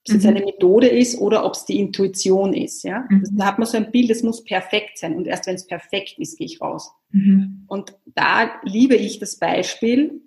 Ob 0.00 0.08
es 0.08 0.14
jetzt 0.14 0.24
mhm. 0.24 0.30
eine 0.30 0.44
Methode 0.44 0.88
ist 0.88 1.20
oder 1.20 1.44
ob 1.44 1.54
es 1.54 1.64
die 1.64 1.78
Intuition 1.78 2.54
ist. 2.54 2.82
Ja? 2.82 3.06
Mhm. 3.08 3.24
Da 3.32 3.46
hat 3.46 3.58
man 3.60 3.68
so 3.68 3.76
ein 3.76 3.92
Bild, 3.92 4.10
es 4.10 4.24
muss 4.24 4.42
perfekt 4.42 4.98
sein. 4.98 5.14
Und 5.14 5.28
erst 5.28 5.46
wenn 5.46 5.54
es 5.54 5.66
perfekt 5.66 6.18
ist, 6.18 6.38
gehe 6.38 6.46
ich 6.46 6.60
raus. 6.60 6.92
Mhm. 7.10 7.64
Und 7.68 7.94
da 8.16 8.50
liebe 8.64 8.96
ich 8.96 9.20
das 9.20 9.36
Beispiel, 9.36 10.20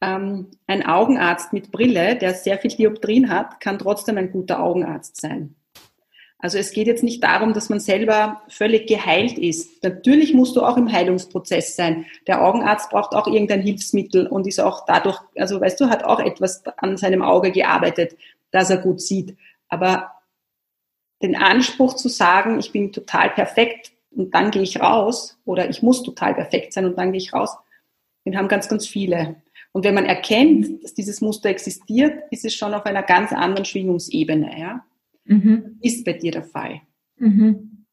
ähm, 0.00 0.48
ein 0.66 0.86
Augenarzt 0.86 1.52
mit 1.52 1.70
Brille, 1.70 2.16
der 2.16 2.34
sehr 2.34 2.58
viel 2.58 2.70
Dioptrien 2.70 3.28
hat, 3.28 3.60
kann 3.60 3.78
trotzdem 3.78 4.18
ein 4.18 4.32
guter 4.32 4.62
Augenarzt 4.62 5.20
sein. 5.20 5.56
Also 6.42 6.56
es 6.56 6.72
geht 6.72 6.86
jetzt 6.86 7.02
nicht 7.02 7.22
darum, 7.22 7.52
dass 7.52 7.68
man 7.68 7.80
selber 7.80 8.40
völlig 8.48 8.86
geheilt 8.86 9.36
ist. 9.36 9.82
Natürlich 9.82 10.32
musst 10.32 10.56
du 10.56 10.62
auch 10.62 10.78
im 10.78 10.90
Heilungsprozess 10.90 11.76
sein. 11.76 12.06
Der 12.26 12.42
Augenarzt 12.42 12.90
braucht 12.90 13.14
auch 13.14 13.26
irgendein 13.26 13.60
Hilfsmittel 13.60 14.26
und 14.26 14.46
ist 14.46 14.58
auch 14.58 14.86
dadurch, 14.86 15.20
also 15.36 15.60
weißt 15.60 15.78
du, 15.78 15.90
hat 15.90 16.02
auch 16.04 16.18
etwas 16.18 16.62
an 16.78 16.96
seinem 16.96 17.20
Auge 17.20 17.52
gearbeitet, 17.52 18.16
dass 18.52 18.70
er 18.70 18.78
gut 18.78 19.02
sieht. 19.02 19.36
Aber 19.68 20.12
den 21.22 21.36
Anspruch 21.36 21.94
zu 21.94 22.08
sagen, 22.08 22.58
ich 22.58 22.72
bin 22.72 22.90
total 22.90 23.28
perfekt 23.28 23.92
und 24.10 24.34
dann 24.34 24.50
gehe 24.50 24.62
ich 24.62 24.80
raus 24.80 25.38
oder 25.44 25.68
ich 25.68 25.82
muss 25.82 26.02
total 26.02 26.34
perfekt 26.34 26.72
sein 26.72 26.86
und 26.86 26.96
dann 26.96 27.12
gehe 27.12 27.20
ich 27.20 27.34
raus, 27.34 27.54
den 28.24 28.38
haben 28.38 28.48
ganz, 28.48 28.68
ganz 28.68 28.86
viele. 28.86 29.36
Und 29.72 29.84
wenn 29.84 29.94
man 29.94 30.04
erkennt, 30.04 30.82
dass 30.82 30.94
dieses 30.94 31.20
Muster 31.20 31.48
existiert, 31.48 32.24
ist 32.30 32.44
es 32.44 32.54
schon 32.54 32.74
auf 32.74 32.86
einer 32.86 33.02
ganz 33.02 33.32
anderen 33.32 33.64
Schwingungsebene. 33.64 34.58
Ja? 34.58 34.84
Mhm. 35.24 35.78
Ist 35.80 36.04
bei 36.04 36.14
dir 36.14 36.32
der 36.32 36.44
Fall. 36.44 36.80
Mhm. 37.16 37.86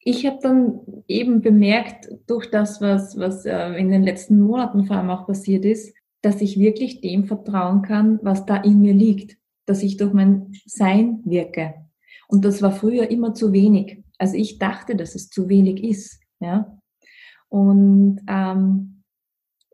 Ich 0.00 0.26
habe 0.26 0.38
dann 0.42 0.80
eben 1.08 1.40
bemerkt, 1.40 2.08
durch 2.26 2.50
das, 2.50 2.80
was, 2.80 3.18
was 3.18 3.46
äh, 3.46 3.70
in 3.78 3.90
den 3.90 4.02
letzten 4.02 4.40
Monaten 4.40 4.84
vor 4.84 4.96
allem 4.96 5.10
auch 5.10 5.26
passiert 5.26 5.64
ist, 5.64 5.94
dass 6.22 6.40
ich 6.40 6.58
wirklich 6.58 7.00
dem 7.00 7.24
vertrauen 7.24 7.82
kann, 7.82 8.18
was 8.22 8.46
da 8.46 8.56
in 8.56 8.80
mir 8.80 8.94
liegt, 8.94 9.38
dass 9.64 9.82
ich 9.82 9.96
durch 9.96 10.12
mein 10.12 10.52
Sein 10.66 11.20
wirke. 11.24 11.74
Und 12.28 12.44
das 12.44 12.62
war 12.62 12.72
früher 12.72 13.10
immer 13.10 13.34
zu 13.34 13.52
wenig. 13.52 14.02
Also 14.18 14.36
ich 14.36 14.58
dachte, 14.58 14.96
dass 14.96 15.14
es 15.14 15.30
zu 15.30 15.48
wenig 15.48 15.82
ist. 15.82 16.20
Ja? 16.40 16.78
Und 17.48 18.20
ähm, 18.28 18.95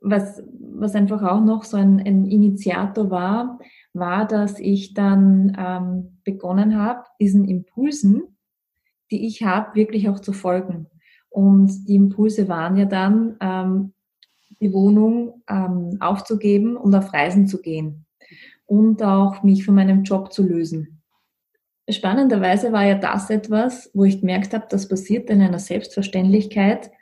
was, 0.02 0.42
was 0.58 0.94
einfach 0.94 1.22
auch 1.22 1.40
noch 1.40 1.64
so 1.64 1.76
ein, 1.76 2.00
ein 2.00 2.26
Initiator 2.26 3.10
war, 3.10 3.58
war, 3.92 4.26
dass 4.26 4.58
ich 4.58 4.94
dann 4.94 5.56
ähm, 5.58 6.18
begonnen 6.24 6.78
habe, 6.78 7.04
diesen 7.20 7.44
Impulsen, 7.44 8.22
die 9.10 9.26
ich 9.26 9.42
habe, 9.42 9.74
wirklich 9.74 10.08
auch 10.08 10.20
zu 10.20 10.32
folgen. 10.32 10.86
Und 11.28 11.88
die 11.88 11.96
Impulse 11.96 12.48
waren 12.48 12.76
ja 12.76 12.84
dann, 12.84 13.36
ähm, 13.40 13.92
die 14.60 14.72
Wohnung 14.72 15.42
ähm, 15.48 15.96
aufzugeben 16.00 16.76
und 16.76 16.94
auf 16.94 17.12
Reisen 17.12 17.48
zu 17.48 17.60
gehen 17.60 18.06
und 18.64 19.02
auch 19.02 19.42
mich 19.42 19.64
von 19.64 19.74
meinem 19.74 20.04
Job 20.04 20.32
zu 20.32 20.46
lösen. 20.46 21.02
Spannenderweise 21.90 22.72
war 22.72 22.84
ja 22.84 22.94
das 22.94 23.28
etwas, 23.28 23.90
wo 23.92 24.04
ich 24.04 24.20
gemerkt 24.20 24.54
habe, 24.54 24.66
das 24.70 24.88
passiert 24.88 25.30
in 25.30 25.42
einer 25.42 25.58
Selbstverständlichkeit, 25.58 26.92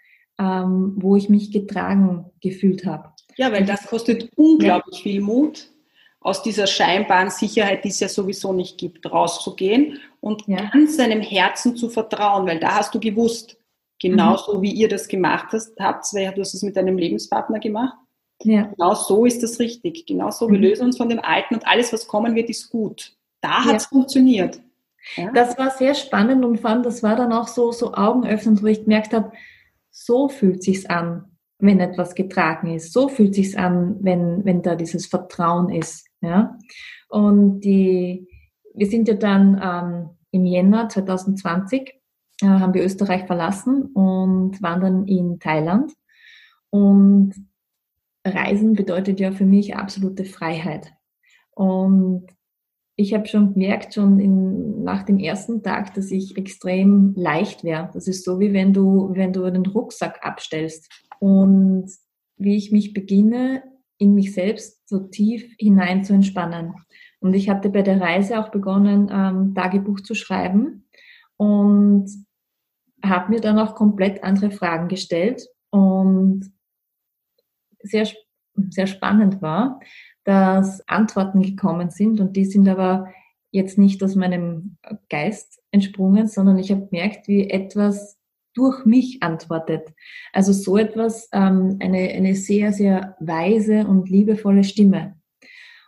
ähm, 0.40 0.94
wo 0.96 1.16
ich 1.16 1.28
mich 1.28 1.52
getragen 1.52 2.24
gefühlt 2.40 2.86
habe. 2.86 3.10
Ja, 3.36 3.52
weil 3.52 3.64
das 3.64 3.86
kostet 3.86 4.30
unglaublich 4.36 4.96
ja. 4.98 5.02
viel 5.02 5.20
Mut, 5.20 5.68
aus 6.22 6.42
dieser 6.42 6.66
scheinbaren 6.66 7.30
Sicherheit, 7.30 7.84
die 7.84 7.88
es 7.88 8.00
ja 8.00 8.08
sowieso 8.08 8.52
nicht 8.52 8.76
gibt, 8.76 9.10
rauszugehen 9.10 9.98
und 10.20 10.46
ja. 10.46 10.68
ganz 10.70 10.96
seinem 10.96 11.22
Herzen 11.22 11.76
zu 11.76 11.88
vertrauen, 11.88 12.46
weil 12.46 12.60
da 12.60 12.76
hast 12.76 12.94
du 12.94 13.00
gewusst, 13.00 13.56
genauso 13.98 14.58
mhm. 14.58 14.62
wie 14.62 14.72
ihr 14.72 14.88
das 14.88 15.08
gemacht 15.08 15.48
hast, 15.52 15.78
habt, 15.78 16.04
weil 16.12 16.32
du 16.32 16.42
hast 16.42 16.54
es 16.54 16.62
mit 16.62 16.76
deinem 16.76 16.98
Lebenspartner 16.98 17.58
gemacht. 17.58 17.96
Ja. 18.42 18.64
Genau 18.64 18.94
so 18.94 19.24
ist 19.24 19.42
das 19.42 19.58
richtig. 19.60 20.06
Genau 20.06 20.30
so, 20.30 20.48
wir 20.48 20.58
mhm. 20.58 20.64
lösen 20.64 20.86
uns 20.86 20.96
von 20.96 21.08
dem 21.08 21.20
Alten 21.20 21.54
und 21.54 21.66
alles, 21.66 21.92
was 21.92 22.06
kommen 22.06 22.34
wird, 22.34 22.50
ist 22.50 22.70
gut. 22.70 23.12
Da 23.40 23.64
hat 23.64 23.76
es 23.76 23.84
ja. 23.84 23.88
funktioniert. 23.90 24.60
Ja. 25.16 25.30
Das 25.32 25.56
war 25.56 25.70
sehr 25.70 25.94
spannend 25.94 26.44
und 26.44 26.60
fand, 26.60 26.84
das 26.84 27.02
war 27.02 27.16
dann 27.16 27.32
auch 27.32 27.48
so, 27.48 27.72
so 27.72 27.94
augenöffnend, 27.94 28.62
wo 28.62 28.66
ich 28.66 28.82
gemerkt 28.82 29.14
habe, 29.14 29.32
so 29.90 30.28
fühlt 30.28 30.62
sich's 30.62 30.86
an, 30.86 31.36
wenn 31.58 31.80
etwas 31.80 32.14
getragen 32.14 32.74
ist. 32.74 32.92
So 32.92 33.08
fühlt 33.08 33.34
sich's 33.34 33.54
an, 33.56 33.96
wenn, 34.00 34.44
wenn 34.44 34.62
da 34.62 34.74
dieses 34.74 35.06
Vertrauen 35.06 35.70
ist. 35.70 36.06
Ja? 36.20 36.56
Und 37.08 37.60
die, 37.60 38.26
wir 38.74 38.86
sind 38.86 39.08
ja 39.08 39.14
dann 39.14 39.60
ähm, 39.62 40.10
im 40.30 40.46
Jänner 40.46 40.88
2020 40.88 41.92
äh, 42.42 42.46
haben 42.46 42.74
wir 42.74 42.84
Österreich 42.84 43.26
verlassen 43.26 43.86
und 43.86 44.62
waren 44.62 44.80
dann 44.80 45.06
in 45.06 45.38
Thailand. 45.38 45.92
Und 46.70 47.34
Reisen 48.24 48.74
bedeutet 48.74 49.18
ja 49.20 49.32
für 49.32 49.44
mich 49.44 49.76
absolute 49.76 50.24
Freiheit. 50.24 50.92
Und 51.50 52.26
ich 53.00 53.14
habe 53.14 53.26
schon 53.26 53.54
gemerkt, 53.54 53.94
schon 53.94 54.20
in, 54.20 54.82
nach 54.82 55.04
dem 55.04 55.18
ersten 55.18 55.62
Tag, 55.62 55.94
dass 55.94 56.10
ich 56.10 56.36
extrem 56.36 57.14
leicht 57.16 57.64
wäre. 57.64 57.90
Das 57.94 58.06
ist 58.06 58.24
so, 58.24 58.38
wie 58.40 58.52
wenn 58.52 58.72
du, 58.72 59.10
wenn 59.14 59.32
du 59.32 59.50
den 59.50 59.64
Rucksack 59.64 60.20
abstellst. 60.22 60.92
Und 61.18 61.90
wie 62.36 62.56
ich 62.56 62.72
mich 62.72 62.92
beginne, 62.92 63.62
in 63.98 64.14
mich 64.14 64.32
selbst 64.34 64.88
so 64.88 64.98
tief 65.00 65.54
hinein 65.58 66.04
zu 66.04 66.12
entspannen. 66.12 66.74
Und 67.20 67.34
ich 67.34 67.50
hatte 67.50 67.68
bei 67.70 67.82
der 67.82 68.00
Reise 68.00 68.38
auch 68.38 68.50
begonnen, 68.50 69.10
ähm, 69.12 69.54
Tagebuch 69.54 70.00
zu 70.00 70.14
schreiben 70.14 70.86
und 71.36 72.08
habe 73.04 73.30
mir 73.30 73.40
dann 73.40 73.58
auch 73.58 73.74
komplett 73.74 74.24
andere 74.24 74.50
Fragen 74.50 74.88
gestellt 74.88 75.46
und 75.70 76.50
sehr, 77.82 78.06
sehr 78.70 78.86
spannend 78.86 79.42
war, 79.42 79.80
dass 80.24 80.86
Antworten 80.88 81.42
gekommen 81.42 81.90
sind 81.90 82.20
und 82.20 82.36
die 82.36 82.44
sind 82.44 82.68
aber 82.68 83.08
jetzt 83.50 83.78
nicht 83.78 84.02
aus 84.02 84.14
meinem 84.14 84.76
Geist 85.08 85.60
entsprungen, 85.70 86.28
sondern 86.28 86.58
ich 86.58 86.70
habe 86.70 86.86
gemerkt, 86.86 87.26
wie 87.28 87.48
etwas 87.48 88.18
durch 88.54 88.84
mich 88.84 89.22
antwortet. 89.22 89.92
Also 90.32 90.52
so 90.52 90.76
etwas, 90.76 91.28
ähm, 91.32 91.78
eine, 91.80 92.10
eine 92.10 92.34
sehr, 92.34 92.72
sehr 92.72 93.16
weise 93.20 93.86
und 93.86 94.08
liebevolle 94.10 94.64
Stimme. 94.64 95.16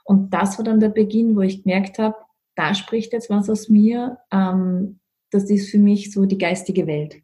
Und 0.05 0.33
das 0.33 0.59
war 0.59 0.65
dann 0.65 0.81
der 0.81 0.89
Beginn, 0.89 1.37
wo 1.37 1.41
ich 1.41 1.62
gemerkt 1.62 1.99
habe, 1.99 2.17
da 2.55 2.75
spricht 2.75 3.12
jetzt 3.12 3.31
was 3.31 3.49
aus 3.49 3.69
mir, 3.69 4.19
ähm, 4.31 5.01
das 5.31 5.49
ist 5.49 5.71
für 5.71 5.79
mich 5.79 6.12
so 6.12 6.27
die 6.27 6.39
geistige 6.39 6.87
Welt. 6.87 7.23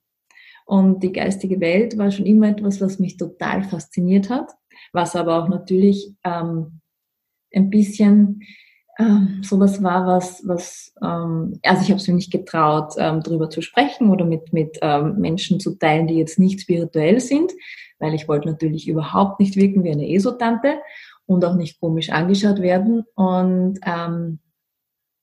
Und 0.65 1.03
die 1.03 1.13
geistige 1.13 1.61
Welt 1.61 1.97
war 1.99 2.11
schon 2.11 2.27
immer 2.27 2.49
etwas, 2.49 2.81
was 2.81 2.99
mich 2.99 3.17
total 3.17 3.63
fasziniert 3.63 4.31
hat, 4.31 4.53
was 4.93 5.17
aber 5.17 5.43
auch 5.43 5.49
natürlich 5.49 6.15
ähm, 6.25 6.81
ein 7.55 7.71
bisschen 7.71 8.43
ähm, 8.99 9.43
sowas 9.43 9.83
war, 9.83 10.07
was, 10.07 10.43
was 10.47 10.93
ähm, 11.03 11.61
also 11.63 11.83
ich 11.83 11.91
habe 11.91 12.01
es 12.01 12.09
mir 12.09 12.15
nicht 12.15 12.33
getraut, 12.33 12.95
ähm, 12.99 13.23
darüber 13.23 13.49
zu 13.49 13.63
sprechen 13.63 14.11
oder 14.11 14.25
mit, 14.25 14.53
mit 14.53 14.79
ähm, 14.83 15.17
Menschen 15.19 15.61
zu 15.61 15.77
teilen, 15.77 16.09
die 16.09 16.17
jetzt 16.17 16.39
nicht 16.39 16.61
spirituell 16.61 17.21
sind, 17.21 17.53
weil 18.01 18.15
ich 18.15 18.27
wollte 18.27 18.49
natürlich 18.49 18.89
überhaupt 18.89 19.39
nicht 19.39 19.57
wirken 19.57 19.85
wie 19.85 19.93
eine 19.93 20.11
Esotante 20.13 20.79
und 21.27 21.45
auch 21.45 21.55
nicht 21.55 21.81
komisch 21.81 22.11
angeschaut 22.11 22.61
werden. 22.61 23.05
Und 23.15 23.79
ähm, 23.87 24.41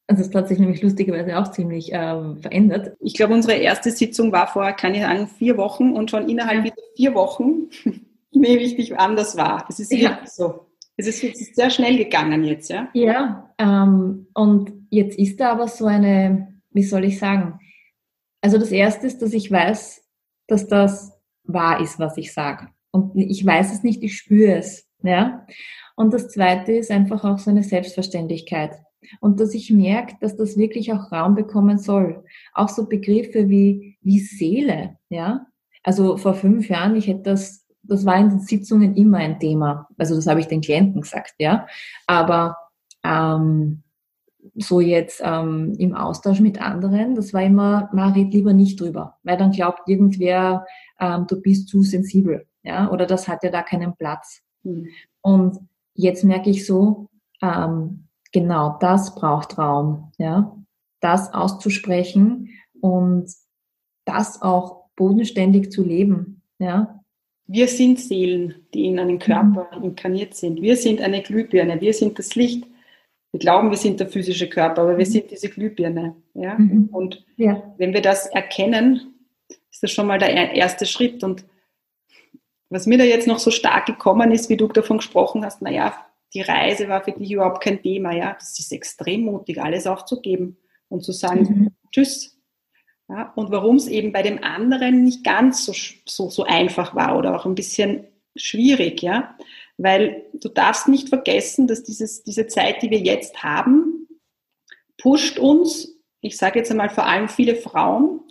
also 0.08 0.24
das 0.24 0.34
hat 0.36 0.48
sich 0.48 0.60
nämlich 0.60 0.82
lustigerweise 0.82 1.38
auch 1.38 1.52
ziemlich 1.52 1.90
ähm, 1.92 2.38
verändert. 2.38 2.96
Ich 3.02 3.16
glaube, 3.16 3.34
unsere 3.34 3.58
erste 3.58 3.92
Sitzung 3.92 4.32
war 4.32 4.48
vor, 4.48 4.72
kann 4.74 4.94
ich 4.94 5.02
sagen, 5.02 5.28
vier 5.28 5.58
Wochen 5.58 5.92
und 5.94 6.12
schon 6.12 6.30
innerhalb 6.30 6.64
dieser 6.64 6.76
vier 6.96 7.16
Wochen 7.16 7.70
mir 8.32 8.60
wichtig 8.60 8.98
anders 8.98 9.36
war. 9.36 9.66
Es 9.68 9.80
ist 9.80 9.92
ja. 9.92 10.20
so. 10.26 10.68
Es 10.98 11.08
ist, 11.08 11.24
es 11.24 11.42
ist 11.42 11.56
sehr 11.56 11.70
schnell 11.70 11.98
gegangen 11.98 12.44
jetzt, 12.44 12.70
ja? 12.70 12.90
Ja, 12.94 13.54
ähm, 13.58 14.28
und 14.34 14.72
jetzt 14.90 15.18
ist 15.18 15.40
da 15.40 15.52
aber 15.52 15.68
so 15.68 15.86
eine, 15.86 16.62
wie 16.72 16.84
soll 16.84 17.04
ich 17.04 17.20
sagen? 17.20 17.60
Also 18.42 18.58
das 18.58 18.72
Erste 18.72 19.08
ist, 19.08 19.22
dass 19.22 19.34
ich 19.34 19.52
weiß, 19.52 20.04
dass 20.48 20.68
das 20.68 21.12
wahr 21.44 21.82
ist, 21.82 22.00
was 22.00 22.18
ich 22.18 22.34
sage. 22.34 22.70
Und 22.92 23.16
ich 23.16 23.46
weiß 23.46 23.74
es 23.74 23.84
nicht, 23.84 24.04
ich 24.04 24.18
spüre 24.18 24.56
es. 24.56 24.88
Ja? 25.04 25.46
Und 25.96 26.14
das 26.14 26.30
Zweite 26.30 26.74
ist 26.74 26.92
einfach 26.92 27.24
auch 27.24 27.40
so 27.40 27.50
eine 27.50 27.64
Selbstverständlichkeit. 27.64 28.80
Und 29.20 29.40
dass 29.40 29.54
ich 29.54 29.72
merke, 29.72 30.16
dass 30.22 30.38
das 30.38 30.58
wirklich 30.58 30.94
auch 30.94 31.12
Raum 31.12 31.36
bekommen 31.36 31.78
soll. 31.78 32.24
Auch 32.54 32.70
so 32.70 32.88
Begriffe 32.88 33.50
wie, 33.50 33.98
wie 34.02 34.20
Seele. 34.20 34.98
Ja? 35.10 35.48
Also 35.84 36.18
vor 36.18 36.36
fünf 36.36 36.70
Jahren, 36.70 36.96
ich 36.96 37.08
hätte 37.08 37.24
das 37.24 37.65
das 37.88 38.06
war 38.06 38.18
in 38.18 38.30
den 38.30 38.40
Sitzungen 38.40 38.96
immer 38.96 39.18
ein 39.18 39.40
Thema. 39.40 39.88
Also 39.98 40.16
das 40.16 40.28
habe 40.28 40.40
ich 40.40 40.48
den 40.48 40.62
Klienten 40.62 41.02
gesagt, 41.02 41.36
ja. 41.40 41.68
Aber 42.08 42.58
ähm, 43.04 43.84
so 44.56 44.80
jetzt 44.80 45.22
ähm, 45.24 45.74
im 45.78 45.96
Austausch 45.96 46.40
mit 46.40 46.62
anderen, 46.62 47.16
das 47.16 47.34
war 47.34 47.44
immer, 47.44 47.90
man 47.94 48.14
red 48.14 48.34
lieber 48.34 48.54
nicht 48.54 48.80
drüber, 48.80 49.18
weil 49.24 49.38
dann 49.38 49.52
glaubt 49.52 49.88
irgendwer, 49.88 50.66
ähm, 51.00 51.26
du 51.28 51.42
bist 51.42 51.68
zu 51.68 51.82
sensibel, 51.82 52.48
ja, 52.64 52.90
oder 52.92 53.06
das 53.06 53.28
hat 53.28 53.44
ja 53.44 53.50
da 53.50 53.64
keinen 53.64 53.96
Platz. 53.96 54.42
Mhm. 54.64 54.88
Und 55.22 55.60
jetzt 55.94 56.24
merke 56.24 56.50
ich 56.50 56.66
so, 56.66 57.10
ähm, 57.42 58.08
genau 58.32 58.78
das 58.80 59.16
braucht 59.16 59.58
Raum, 59.58 60.12
ja, 60.18 60.56
das 61.00 61.34
auszusprechen 61.34 62.50
und 62.82 63.30
das 64.06 64.42
auch 64.42 64.86
bodenständig 64.96 65.72
zu 65.72 65.84
leben, 65.84 66.42
ja, 66.60 67.04
wir 67.48 67.68
sind 67.68 68.00
Seelen, 68.00 68.56
die 68.74 68.86
in 68.86 69.00
einen 69.00 69.20
Körper 69.20 69.70
mhm. 69.78 69.84
inkarniert 69.84 70.36
sind. 70.36 70.62
Wir 70.62 70.78
sind 70.78 71.02
eine 71.02 71.22
Glühbirne, 71.22 71.80
wir 71.80 71.94
sind 71.94 72.18
das 72.18 72.36
Licht. 72.36 72.66
Wir 73.32 73.40
glauben, 73.40 73.70
wir 73.70 73.78
sind 73.78 74.00
der 74.00 74.08
physische 74.08 74.50
Körper, 74.50 74.82
aber 74.82 74.98
wir 74.98 75.06
mhm. 75.06 75.12
sind 75.12 75.32
diese 75.32 75.50
Glühbirne. 75.50 76.16
Ja? 76.34 76.56
Mhm. 76.58 76.90
Und 76.92 77.26
ja. 77.38 77.74
wenn 77.78 77.94
wir 77.94 78.02
das 78.02 78.28
erkennen, 78.28 79.14
ist 79.72 79.84
das 79.84 79.92
schon 79.92 80.08
mal 80.08 80.20
der 80.20 80.54
erste 80.54 80.86
Schritt. 80.86 81.24
Und 81.24 81.46
was 82.70 82.88
mir 82.88 82.98
da 82.98 83.04
jetzt 83.04 83.28
noch 83.28 83.40
so 83.40 83.52
stark 83.52 83.86
gekommen 83.86 84.32
ist, 84.32 84.50
wie 84.50 84.58
du 84.58 84.68
davon 84.68 84.98
gesprochen 84.98 85.46
hast, 85.46 85.62
naja, 85.62 85.94
die 86.34 86.42
Reise 86.42 86.90
war 86.90 87.04
für 87.04 87.12
dich 87.12 87.32
überhaupt 87.32 87.64
kein 87.64 87.82
Thema, 87.82 88.14
ja. 88.14 88.34
Das 88.34 88.58
ist 88.58 88.72
extrem 88.72 89.26
mutig, 89.26 89.62
alles 89.62 89.86
aufzugeben 89.86 90.58
und 90.90 91.04
zu 91.04 91.12
sagen, 91.12 91.42
mhm. 91.42 91.72
tschüss. 91.92 92.35
Ja, 93.08 93.32
und 93.36 93.52
warum 93.52 93.76
es 93.76 93.88
eben 93.88 94.12
bei 94.12 94.24
dem 94.24 94.44
anderen 94.44 95.04
nicht 95.04 95.24
ganz 95.24 95.66
so, 95.66 95.74
so, 96.06 96.30
so 96.30 96.44
einfach 96.44 96.96
war 96.96 97.18
oder 97.18 97.36
auch 97.36 97.46
ein 97.46 97.56
bisschen 97.56 98.08
schwierig, 98.36 99.02
ja. 99.02 99.38
Weil 99.78 100.26
du 100.34 100.50
darfst 100.50 100.88
nicht 100.88 101.10
vergessen, 101.10 101.68
dass 101.68 101.84
dieses, 101.84 102.24
diese 102.24 102.48
Zeit, 102.48 102.82
die 102.82 102.90
wir 102.90 103.00
jetzt 103.00 103.44
haben, 103.44 104.08
pusht 104.98 105.38
uns, 105.38 106.00
ich 106.22 106.38
sage 106.38 106.60
jetzt 106.60 106.72
einmal 106.72 106.90
vor 106.90 107.06
allem 107.06 107.30
viele 107.30 107.56
Frauen, 107.56 108.22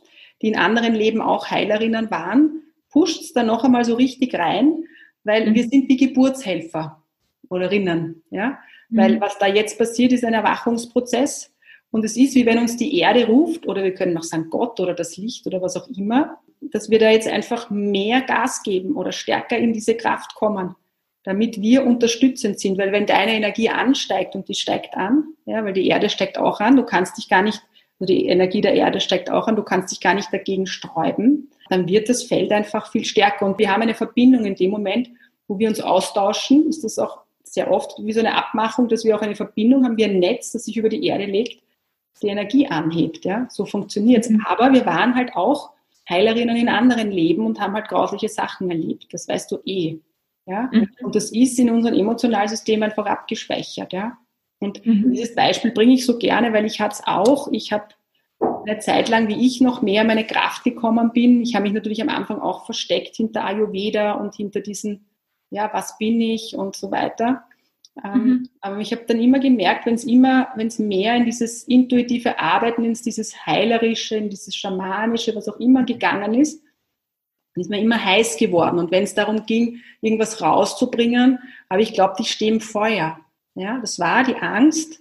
die 0.43 0.49
in 0.49 0.57
anderen 0.57 0.95
Leben 0.95 1.21
auch 1.21 1.51
Heilerinnen 1.51 2.11
waren, 2.11 2.63
pusht 2.91 3.21
es 3.21 3.33
da 3.33 3.43
noch 3.43 3.65
einmal 3.65 3.85
so 3.85 3.95
richtig 3.95 4.35
rein, 4.35 4.85
weil 5.23 5.51
mhm. 5.51 5.55
wir 5.55 5.69
sind 5.69 5.91
die 5.91 5.97
Geburtshelfer 5.97 7.03
oder 7.49 7.71
Rinnen. 7.71 8.23
Ja? 8.31 8.59
Mhm. 8.89 8.97
Weil 8.97 9.21
was 9.21 9.39
da 9.39 9.47
jetzt 9.47 9.79
passiert, 9.79 10.13
ist 10.13 10.25
ein 10.25 10.35
Erwachungsprozess. 10.35 11.54
Und 11.95 12.05
es 12.05 12.17
ist, 12.17 12.35
wie 12.35 12.45
wenn 12.45 12.59
uns 12.59 12.77
die 12.77 12.99
Erde 12.99 13.25
ruft, 13.29 13.69
oder 13.69 13.85
wir 13.85 13.95
können 13.95 14.19
auch 14.19 14.25
sagen 14.25 14.51
Gott 14.51 14.81
oder 14.81 14.95
das 14.95 15.17
Licht 15.17 15.47
oder 15.47 15.63
was 15.63 15.77
auch 15.77 15.87
immer, 15.97 16.39
dass 16.61 16.91
wir 16.91 16.99
da 16.99 17.09
jetzt 17.09 17.29
einfach 17.29 17.71
mehr 17.71 18.21
Gas 18.23 18.65
geben 18.65 18.97
oder 18.97 19.13
stärker 19.13 19.57
in 19.57 19.73
diese 19.73 19.97
Kraft 19.97 20.35
kommen, 20.35 20.75
damit 21.23 21.63
wir 21.63 21.87
unterstützend 21.87 22.59
sind. 22.59 22.79
Weil 22.79 22.91
wenn 22.91 23.07
deine 23.07 23.35
Energie 23.35 23.69
ansteigt 23.69 24.35
und 24.35 24.49
die 24.49 24.57
steigt 24.57 24.97
an, 24.97 25.23
ja, 25.47 25.65
weil 25.65 25.73
die 25.73 25.87
Erde 25.87 26.09
steigt 26.09 26.37
auch 26.37 26.59
an, 26.59 26.75
du 26.75 26.83
kannst 26.83 27.17
dich 27.17 27.29
gar 27.29 27.43
nicht, 27.43 27.63
also 28.01 28.13
die 28.13 28.27
Energie 28.27 28.61
der 28.61 28.75
Erde 28.75 28.99
steigt 28.99 29.31
auch 29.31 29.47
an, 29.47 29.55
du 29.55 29.63
kannst 29.63 29.93
dich 29.93 30.01
gar 30.01 30.15
nicht 30.15 30.33
dagegen 30.33 30.67
sträuben, 30.67 31.49
dann 31.71 31.87
wird 31.87 32.09
das 32.09 32.25
Feld 32.25 32.51
einfach 32.51 32.91
viel 32.91 33.05
stärker. 33.05 33.47
Und 33.47 33.61
wir 33.61 33.71
haben 33.71 33.83
eine 33.83 33.95
Verbindung 33.95 34.47
in 34.47 34.57
dem 34.57 34.73
Moment, 34.73 35.11
wo 35.47 35.61
wir 35.61 35.69
uns 35.69 35.81
austauschen, 35.81 36.69
ist 36.69 36.83
das 36.83 36.99
auch 36.99 37.21
sehr 37.45 37.71
oft 37.71 37.93
wie 38.03 38.13
so 38.13 38.19
eine 38.19 38.35
Abmachung, 38.35 38.89
dass 38.89 39.05
wir 39.05 39.15
auch 39.15 39.23
eine 39.23 39.37
Verbindung 39.37 39.85
haben, 39.85 39.97
wie 39.97 40.07
ein 40.07 40.19
Netz, 40.19 40.51
das 40.51 40.65
sich 40.65 40.77
über 40.77 40.89
die 40.89 41.07
Erde 41.07 41.27
legt, 41.27 41.63
die 42.23 42.29
Energie 42.29 42.67
anhebt. 42.67 43.25
Ja? 43.25 43.47
So 43.51 43.67
funktioniert 43.67 44.25
es. 44.25 44.31
Mhm. 44.31 44.45
Aber 44.47 44.73
wir 44.73 44.87
waren 44.87 45.15
halt 45.15 45.35
auch 45.35 45.73
Heilerinnen 46.09 46.57
in 46.57 46.69
anderen 46.69 47.11
Leben 47.11 47.47
und 47.47 47.61
haben 47.61 47.75
halt 47.75 47.89
grausliche 47.89 48.29
Sachen 48.29 48.71
erlebt. 48.71 49.13
Das 49.13 49.29
weißt 49.29 49.51
du 49.51 49.59
eh. 49.65 49.99
Ja? 50.47 50.69
Mhm. 50.73 50.91
Und 51.03 51.15
das 51.15 51.33
ist 51.33 51.59
in 51.59 51.71
unserem 51.71 51.95
Emotionalsystem 51.95 52.83
einfach 52.83 53.07
abgespeichert. 53.07 53.93
Ja? 53.93 54.19
Und 54.61 54.85
mhm. 54.87 55.13
dieses 55.13 55.35
Beispiel 55.35 55.73
bringe 55.73 55.95
ich 55.95 56.07
so 56.07 56.19
gerne, 56.19 56.53
weil 56.53 56.65
ich 56.65 56.81
hatte 56.81 56.95
es 56.95 57.07
auch. 57.07 57.49
Ich 57.53 57.73
habe 57.73 57.89
eine 58.67 58.79
Zeit 58.79 59.09
lang, 59.09 59.29
wie 59.29 59.47
ich 59.47 59.61
noch 59.61 59.83
mehr 59.83 60.05
meine 60.05 60.27
Kraft 60.27 60.65
gekommen 60.65 61.13
bin. 61.13 61.43
Ich 61.43 61.55
habe 61.55 61.65
mich 61.65 61.73
natürlich 61.73 62.03
am 62.03 62.09
Anfang 62.09 62.41
auch 62.41 62.65
versteckt 62.65 63.17
hinter 63.17 63.45
Ayurveda 63.45 64.13
und 64.13 64.35
hinter 64.35 64.61
diesen, 64.61 65.07
ja, 65.51 65.71
was 65.73 65.99
bin 65.99 66.21
ich 66.21 66.57
und 66.57 66.77
so 66.77 66.91
weiter. 66.91 67.45
Ähm, 68.03 68.25
mhm. 68.25 68.49
Aber 68.61 68.79
ich 68.79 68.93
habe 68.93 69.05
dann 69.07 69.21
immer 69.21 69.39
gemerkt, 69.39 69.87
wenn 69.87 69.95
es 69.95 70.05
immer, 70.05 70.49
wenn 70.57 70.67
es 70.67 70.79
mehr 70.79 71.15
in 71.15 71.25
dieses 71.25 71.65
intuitive 71.65 72.39
Arbeiten, 72.39 72.85
in 72.85 72.95
dieses 72.95 73.47
Heilerische, 73.47 74.17
in 74.17 74.31
dieses 74.31 74.57
Schamanische, 74.57 75.35
was 75.37 75.49
auch 75.49 75.61
immer 75.61 75.85
gegangen 75.85 76.35
ist, 76.35 76.63
ist 77.57 77.71
man 77.71 77.79
immer 77.79 78.05
heiß 78.05 78.37
geworden. 78.37 78.79
Und 78.79 78.91
wenn 78.91 79.05
es 79.05 79.15
darum 79.15 79.47
ging, 79.47 79.81
irgendwas 80.01 80.43
rauszubringen, 80.43 81.39
habe 81.71 81.83
ich 81.83 81.93
glaubt, 81.93 82.19
ich 82.19 82.33
stehe 82.33 82.53
im 82.53 82.61
Feuer. 82.61 83.21
Ja, 83.55 83.79
das 83.79 84.01
war 84.01 84.25
die 84.25 84.35
Angst, 84.35 85.01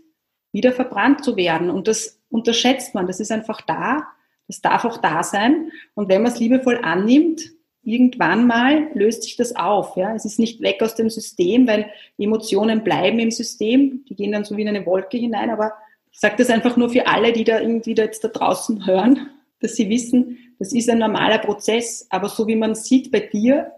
wieder 0.52 0.72
verbrannt 0.72 1.24
zu 1.24 1.36
werden. 1.36 1.72
Und 1.72 1.88
das 1.88 2.22
unterschätzt 2.30 2.94
man. 2.94 3.08
Das 3.08 3.20
ist 3.20 3.32
einfach 3.32 3.62
da. 3.62 4.08
Das 4.48 4.62
darf 4.62 4.86
auch 4.86 4.98
da 4.98 5.24
sein. 5.24 5.72
Und 5.96 6.10
wenn 6.10 6.22
man 6.22 6.32
es 6.32 6.40
liebevoll 6.40 6.80
annimmt, 6.84 7.42
irgendwann 7.84 8.48
mal 8.48 8.90
löst 8.94 9.24
sich 9.24 9.36
das 9.36 9.56
auf. 9.56 9.96
Ja? 9.98 10.16
Es 10.16 10.26
ist 10.26 10.40
nicht 10.40 10.62
weg 10.62 10.82
aus 10.82 10.96
dem 10.96 11.10
System, 11.10 11.68
weil 11.68 11.92
Emotionen 12.18 12.84
bleiben 12.84 13.20
im 13.20 13.32
System. 13.32 14.06
Die 14.10 14.16
gehen 14.16 14.32
dann 14.32 14.46
so 14.46 14.56
wie 14.58 14.62
in 14.62 14.70
eine 14.70 14.86
Wolke 14.86 15.18
hinein. 15.18 15.50
Aber 15.50 15.74
ich 16.12 16.20
sage 16.20 16.36
das 16.38 16.50
einfach 16.50 16.78
nur 16.78 16.90
für 16.90 17.08
alle, 17.08 17.34
die 17.34 17.44
da 17.44 17.60
irgendwie 17.60 17.94
da 17.94 18.04
jetzt 18.04 18.24
da 18.24 18.30
draußen 18.30 18.86
hören, 18.86 19.30
dass 19.60 19.76
sie 19.76 19.90
wissen, 19.90 20.38
das 20.60 20.74
ist 20.74 20.90
ein 20.90 21.00
normaler 21.00 21.40
Prozess. 21.40 22.08
Aber 22.10 22.30
so 22.30 22.48
wie 22.48 22.56
man 22.56 22.76
sieht 22.76 23.12
bei 23.12 23.20
dir, 23.20 23.72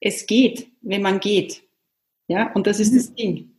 es 0.00 0.26
geht, 0.26 0.68
wenn 0.82 1.02
man 1.02 1.20
geht. 1.20 1.62
Ja, 2.28 2.52
und 2.52 2.66
das 2.66 2.80
ist 2.80 2.92
mhm. 2.92 2.96
das 2.96 3.14
Ding. 3.14 3.50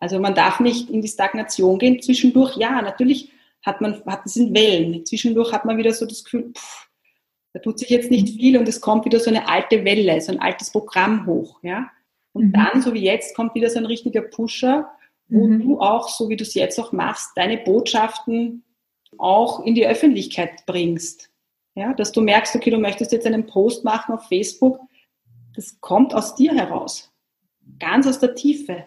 Also 0.00 0.18
man 0.18 0.34
darf 0.34 0.60
nicht 0.60 0.90
in 0.90 1.02
die 1.02 1.08
Stagnation 1.08 1.78
gehen. 1.78 2.00
Zwischendurch, 2.02 2.56
ja, 2.56 2.82
natürlich 2.82 3.30
hat 3.62 3.80
man, 3.80 4.02
hat, 4.06 4.24
das 4.24 4.34
sind 4.34 4.54
Wellen. 4.54 5.04
Zwischendurch 5.04 5.52
hat 5.52 5.64
man 5.64 5.76
wieder 5.76 5.92
so 5.92 6.06
das 6.06 6.24
Gefühl, 6.24 6.52
pff, 6.56 6.87
da 7.58 7.62
tut 7.62 7.78
sich 7.80 7.90
jetzt 7.90 8.10
nicht 8.10 8.38
viel 8.38 8.56
und 8.56 8.68
es 8.68 8.80
kommt 8.80 9.04
wieder 9.04 9.18
so 9.18 9.30
eine 9.30 9.48
alte 9.48 9.84
Welle, 9.84 10.20
so 10.20 10.30
ein 10.30 10.38
altes 10.38 10.70
Programm 10.70 11.26
hoch, 11.26 11.58
ja. 11.62 11.90
Und 12.32 12.48
mhm. 12.48 12.52
dann, 12.52 12.82
so 12.82 12.94
wie 12.94 13.02
jetzt, 13.02 13.34
kommt 13.34 13.54
wieder 13.54 13.68
so 13.68 13.78
ein 13.78 13.86
richtiger 13.86 14.22
Pusher, 14.22 14.88
wo 15.28 15.46
mhm. 15.46 15.62
du 15.62 15.80
auch, 15.80 16.08
so 16.08 16.28
wie 16.28 16.36
du 16.36 16.44
es 16.44 16.54
jetzt 16.54 16.78
auch 16.78 16.92
machst, 16.92 17.30
deine 17.34 17.58
Botschaften 17.58 18.64
auch 19.16 19.64
in 19.64 19.74
die 19.74 19.86
Öffentlichkeit 19.86 20.66
bringst. 20.66 21.30
Ja, 21.74 21.94
dass 21.94 22.12
du 22.12 22.20
merkst, 22.20 22.54
okay, 22.56 22.70
du 22.70 22.78
möchtest 22.78 23.12
jetzt 23.12 23.26
einen 23.26 23.46
Post 23.46 23.84
machen 23.84 24.14
auf 24.14 24.26
Facebook, 24.28 24.80
das 25.54 25.80
kommt 25.80 26.14
aus 26.14 26.34
dir 26.34 26.52
heraus. 26.54 27.12
Ganz 27.78 28.06
aus 28.06 28.18
der 28.18 28.34
Tiefe. 28.34 28.84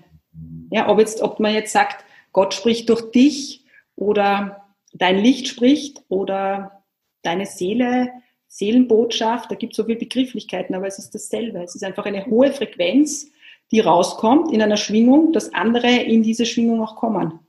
Ja, 0.71 0.87
ob 0.89 0.99
jetzt, 0.99 1.21
ob 1.21 1.39
man 1.39 1.53
jetzt 1.53 1.73
sagt, 1.73 2.05
Gott 2.31 2.53
spricht 2.53 2.89
durch 2.89 3.11
dich 3.11 3.65
oder 3.95 4.65
dein 4.93 5.17
Licht 5.17 5.47
spricht 5.47 6.03
oder 6.09 6.83
deine 7.21 7.45
Seele, 7.45 8.09
Seelenbotschaft, 8.51 9.49
da 9.49 9.55
gibt 9.55 9.73
es 9.73 9.77
so 9.77 9.85
viele 9.85 9.97
Begrifflichkeiten, 9.97 10.75
aber 10.75 10.85
es 10.85 10.99
ist 10.99 11.15
dasselbe. 11.15 11.63
Es 11.63 11.73
ist 11.73 11.85
einfach 11.85 12.05
eine 12.05 12.25
hohe 12.25 12.51
Frequenz, 12.51 13.31
die 13.71 13.79
rauskommt 13.79 14.51
in 14.51 14.61
einer 14.61 14.75
Schwingung, 14.75 15.31
dass 15.31 15.53
andere 15.53 15.89
in 15.89 16.21
diese 16.21 16.45
Schwingung 16.45 16.81
auch 16.83 16.97
kommen. 16.97 17.39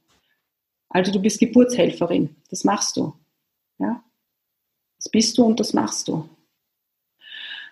Also 0.88 1.11
du 1.11 1.21
bist 1.21 1.41
Geburtshelferin, 1.41 2.37
das 2.51 2.62
machst 2.62 2.97
du. 2.97 3.15
Ja? 3.79 4.05
Das 4.97 5.09
bist 5.09 5.37
du 5.37 5.45
und 5.45 5.59
das 5.59 5.73
machst 5.73 6.07
du. 6.07 6.29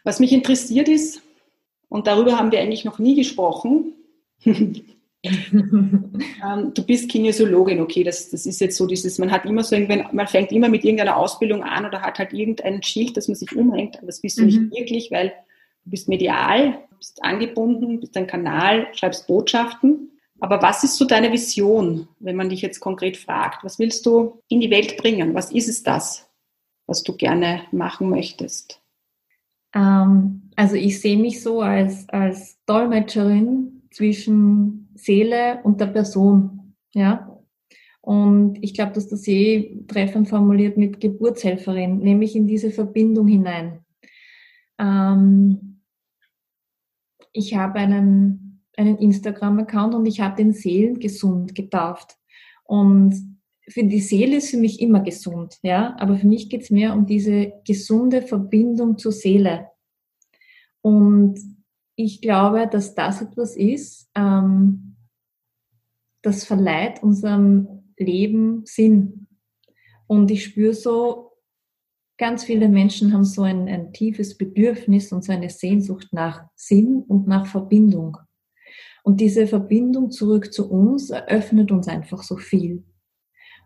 Was 0.02 0.18
mich 0.18 0.32
interessiert 0.32 0.88
ist, 0.88 1.22
und 1.88 2.08
darüber 2.08 2.36
haben 2.36 2.50
wir 2.50 2.60
eigentlich 2.60 2.84
noch 2.84 2.98
nie 2.98 3.14
gesprochen, 3.14 3.94
ähm, 5.22 6.72
du 6.74 6.82
bist 6.86 7.10
Kinesiologin, 7.10 7.80
okay, 7.80 8.02
das, 8.02 8.30
das 8.30 8.46
ist 8.46 8.60
jetzt 8.60 8.76
so 8.76 8.86
dieses, 8.86 9.18
man 9.18 9.30
hat 9.30 9.44
immer 9.44 9.62
so, 9.62 9.76
man 9.78 10.26
fängt 10.26 10.50
immer 10.50 10.68
mit 10.68 10.84
irgendeiner 10.84 11.16
Ausbildung 11.16 11.62
an 11.62 11.84
oder 11.84 12.00
hat 12.00 12.18
halt 12.18 12.32
irgendein 12.32 12.82
Schild, 12.82 13.16
das 13.16 13.28
man 13.28 13.34
sich 13.34 13.54
umhängt, 13.54 13.98
aber 13.98 14.06
das 14.06 14.20
bist 14.20 14.38
du 14.38 14.42
mhm. 14.42 14.46
nicht 14.46 14.72
wirklich, 14.72 15.10
weil 15.10 15.28
du 15.84 15.90
bist 15.90 16.08
medial, 16.08 16.78
bist 17.00 17.22
angebunden, 17.22 18.00
bist 18.00 18.16
ein 18.16 18.26
Kanal, 18.26 18.88
schreibst 18.94 19.26
Botschaften. 19.26 20.10
Aber 20.38 20.62
was 20.62 20.84
ist 20.84 20.96
so 20.96 21.04
deine 21.04 21.32
Vision, 21.32 22.08
wenn 22.18 22.36
man 22.36 22.48
dich 22.48 22.62
jetzt 22.62 22.80
konkret 22.80 23.16
fragt? 23.16 23.62
Was 23.62 23.78
willst 23.78 24.06
du 24.06 24.40
in 24.48 24.60
die 24.60 24.70
Welt 24.70 24.96
bringen? 24.96 25.34
Was 25.34 25.52
ist 25.52 25.68
es 25.68 25.82
das, 25.82 26.30
was 26.86 27.02
du 27.02 27.14
gerne 27.14 27.62
machen 27.72 28.08
möchtest? 28.08 28.80
Ähm, 29.74 30.50
also 30.56 30.76
ich 30.76 31.00
sehe 31.00 31.18
mich 31.18 31.42
so 31.42 31.60
als, 31.60 32.08
als 32.08 32.58
Dolmetscherin 32.64 33.82
zwischen 33.90 34.88
Seele 35.02 35.60
und 35.62 35.80
der 35.80 35.86
Person. 35.86 36.74
Ja. 36.92 37.38
Und 38.00 38.58
ich 38.62 38.74
glaube, 38.74 38.92
dass 38.92 39.08
das 39.08 39.26
eh 39.28 39.84
treffend 39.86 40.28
formuliert 40.28 40.76
mit 40.76 41.00
Geburtshelferin, 41.00 41.98
nämlich 41.98 42.34
in 42.34 42.46
diese 42.46 42.70
Verbindung 42.70 43.26
hinein. 43.28 43.84
Ähm, 44.78 45.82
ich 47.32 47.54
habe 47.54 47.78
einen, 47.78 48.62
einen 48.76 48.96
Instagram-Account 48.98 49.94
und 49.94 50.06
ich 50.06 50.20
habe 50.20 50.36
den 50.36 50.52
Seelengesund 50.52 51.54
getauft. 51.54 52.16
Und 52.64 53.38
für 53.68 53.84
die 53.84 54.00
Seele 54.00 54.36
ist 54.36 54.50
für 54.50 54.56
mich 54.56 54.80
immer 54.80 55.00
gesund, 55.00 55.58
ja, 55.62 55.94
aber 55.98 56.16
für 56.16 56.26
mich 56.26 56.48
geht 56.48 56.62
es 56.62 56.70
mehr 56.70 56.94
um 56.94 57.06
diese 57.06 57.52
gesunde 57.64 58.22
Verbindung 58.22 58.98
zur 58.98 59.12
Seele. 59.12 59.68
Und 60.82 61.38
ich 61.94 62.20
glaube, 62.20 62.66
dass 62.66 62.94
das 62.94 63.22
etwas 63.22 63.56
ist, 63.56 64.10
ähm, 64.16 64.89
das 66.22 66.44
verleiht 66.44 67.02
unserem 67.02 67.92
Leben 67.96 68.62
Sinn. 68.64 69.26
Und 70.06 70.30
ich 70.30 70.44
spüre 70.44 70.74
so, 70.74 71.32
ganz 72.18 72.44
viele 72.44 72.68
Menschen 72.68 73.12
haben 73.12 73.24
so 73.24 73.42
ein, 73.42 73.68
ein 73.68 73.92
tiefes 73.92 74.36
Bedürfnis 74.36 75.12
und 75.12 75.24
so 75.24 75.32
eine 75.32 75.50
Sehnsucht 75.50 76.08
nach 76.12 76.44
Sinn 76.54 77.02
und 77.06 77.26
nach 77.26 77.46
Verbindung. 77.46 78.18
Und 79.02 79.20
diese 79.20 79.46
Verbindung 79.46 80.10
zurück 80.10 80.52
zu 80.52 80.70
uns 80.70 81.10
eröffnet 81.10 81.72
uns 81.72 81.88
einfach 81.88 82.22
so 82.22 82.36
viel. 82.36 82.84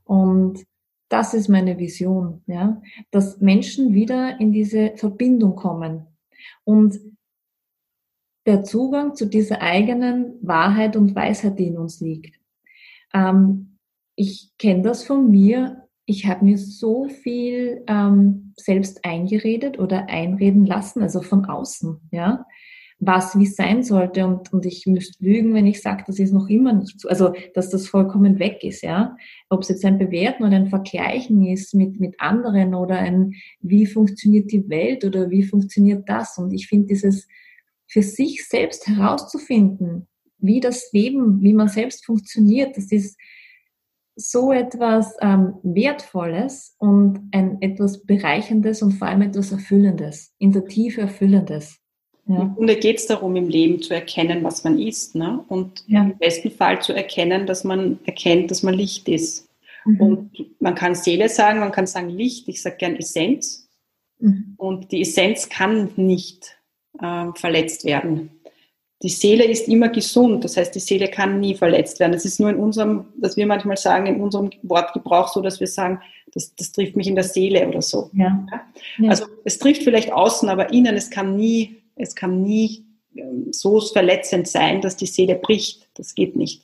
Und 0.04 0.64
das 1.08 1.34
ist 1.34 1.48
meine 1.48 1.78
Vision, 1.78 2.42
ja, 2.46 2.80
dass 3.10 3.40
Menschen 3.40 3.94
wieder 3.94 4.40
in 4.40 4.52
diese 4.52 4.96
Verbindung 4.96 5.56
kommen. 5.56 6.06
Und 6.64 6.98
der 8.46 8.62
Zugang 8.62 9.14
zu 9.14 9.26
dieser 9.26 9.62
eigenen 9.62 10.36
Wahrheit 10.46 10.96
und 10.96 11.14
Weisheit, 11.14 11.58
die 11.58 11.68
in 11.68 11.78
uns 11.78 12.00
liegt. 12.00 12.38
Ähm, 13.14 13.78
ich 14.16 14.52
kenne 14.58 14.82
das 14.82 15.04
von 15.04 15.30
mir. 15.30 15.88
Ich 16.06 16.26
habe 16.26 16.44
mir 16.44 16.58
so 16.58 17.08
viel 17.08 17.82
ähm, 17.86 18.52
selbst 18.56 19.04
eingeredet 19.04 19.78
oder 19.78 20.08
einreden 20.10 20.66
lassen, 20.66 21.02
also 21.02 21.22
von 21.22 21.46
außen, 21.46 21.98
ja. 22.10 22.44
was 22.98 23.38
wie 23.38 23.46
sein 23.46 23.82
sollte 23.82 24.26
und, 24.26 24.52
und 24.52 24.66
ich 24.66 24.86
müsste 24.86 25.24
lügen, 25.24 25.54
wenn 25.54 25.66
ich 25.66 25.80
sage, 25.80 26.04
das 26.06 26.18
ist 26.18 26.32
noch 26.32 26.48
immer 26.48 26.74
nicht 26.74 27.00
so, 27.00 27.08
also 27.08 27.32
dass 27.54 27.70
das 27.70 27.88
vollkommen 27.88 28.38
weg 28.38 28.62
ist, 28.62 28.82
ja. 28.82 29.16
Ob 29.48 29.62
es 29.62 29.70
jetzt 29.70 29.84
ein 29.84 29.98
Bewerten 29.98 30.44
oder 30.44 30.56
ein 30.56 30.68
Vergleichen 30.68 31.42
ist 31.46 31.74
mit, 31.74 31.98
mit 32.00 32.20
anderen 32.20 32.74
oder 32.74 32.98
ein, 32.98 33.32
wie 33.60 33.86
funktioniert 33.86 34.52
die 34.52 34.68
Welt 34.68 35.04
oder 35.04 35.30
wie 35.30 35.42
funktioniert 35.42 36.06
das 36.06 36.36
und 36.36 36.52
ich 36.52 36.66
finde 36.66 36.88
dieses 36.88 37.26
für 37.86 38.02
sich 38.02 38.46
selbst 38.46 38.86
herauszufinden, 38.88 40.06
wie 40.44 40.60
das 40.60 40.92
Leben, 40.92 41.42
wie 41.42 41.54
man 41.54 41.68
selbst 41.68 42.04
funktioniert, 42.04 42.76
das 42.76 42.92
ist 42.92 43.18
so 44.16 44.52
etwas 44.52 45.16
ähm, 45.20 45.54
Wertvolles 45.62 46.76
und 46.78 47.20
ein 47.32 47.60
etwas 47.60 48.04
Bereicherndes 48.04 48.82
und 48.82 48.92
vor 48.92 49.08
allem 49.08 49.22
etwas 49.22 49.50
Erfüllendes, 49.50 50.32
in 50.38 50.52
der 50.52 50.66
Tiefe 50.66 51.00
Erfüllendes. 51.00 51.78
Ja. 52.26 52.42
Im 52.42 52.54
Grunde 52.54 52.76
geht 52.76 52.98
es 52.98 53.06
darum, 53.06 53.36
im 53.36 53.48
Leben 53.48 53.82
zu 53.82 53.92
erkennen, 53.92 54.44
was 54.44 54.64
man 54.64 54.78
ist. 54.78 55.14
Ne? 55.14 55.44
Und 55.48 55.84
ja. 55.88 56.02
im 56.02 56.16
besten 56.16 56.50
Fall 56.50 56.80
zu 56.80 56.92
erkennen, 56.92 57.46
dass 57.46 57.64
man 57.64 57.98
erkennt, 58.04 58.50
dass 58.50 58.62
man 58.62 58.74
Licht 58.74 59.08
ist. 59.08 59.48
Mhm. 59.84 60.00
Und 60.00 60.30
man 60.60 60.74
kann 60.74 60.94
Seele 60.94 61.28
sagen, 61.28 61.60
man 61.60 61.72
kann 61.72 61.86
sagen 61.86 62.08
Licht, 62.08 62.48
ich 62.48 62.62
sage 62.62 62.76
gern 62.76 62.96
Essenz. 62.96 63.68
Mhm. 64.20 64.54
Und 64.56 64.92
die 64.92 65.02
Essenz 65.02 65.48
kann 65.48 65.90
nicht 65.96 66.56
äh, 66.98 67.26
verletzt 67.34 67.84
werden. 67.84 68.30
Die 69.04 69.10
Seele 69.10 69.44
ist 69.44 69.68
immer 69.68 69.90
gesund, 69.90 70.42
das 70.44 70.56
heißt, 70.56 70.74
die 70.74 70.80
Seele 70.80 71.08
kann 71.08 71.38
nie 71.38 71.54
verletzt 71.54 72.00
werden. 72.00 72.12
Das 72.12 72.24
ist 72.24 72.40
nur 72.40 72.50
in 72.50 72.56
unserem, 72.56 73.04
dass 73.16 73.36
wir 73.36 73.46
manchmal 73.46 73.76
sagen, 73.76 74.06
in 74.06 74.20
unserem 74.20 74.50
Wortgebrauch 74.62 75.28
so, 75.28 75.40
dass 75.40 75.60
wir 75.60 75.68
sagen, 75.68 76.00
das, 76.32 76.56
das 76.56 76.72
trifft 76.72 76.96
mich 76.96 77.06
in 77.06 77.14
der 77.14 77.22
Seele 77.22 77.68
oder 77.68 77.82
so. 77.82 78.10
Ja. 78.14 78.44
Ja? 78.98 79.10
Also 79.10 79.26
es 79.44 79.60
trifft 79.60 79.84
vielleicht 79.84 80.12
außen, 80.12 80.48
aber 80.48 80.72
innen, 80.72 80.96
es 80.96 81.10
kann 81.10 81.36
nie 81.36 81.84
es 81.96 82.14
kann 82.14 82.42
nie 82.42 82.84
ähm, 83.16 83.52
so 83.52 83.80
verletzend 83.80 84.48
sein, 84.48 84.80
dass 84.80 84.96
die 84.96 85.06
Seele 85.06 85.36
bricht. 85.36 85.88
Das 85.94 86.14
geht 86.14 86.36
nicht. 86.36 86.62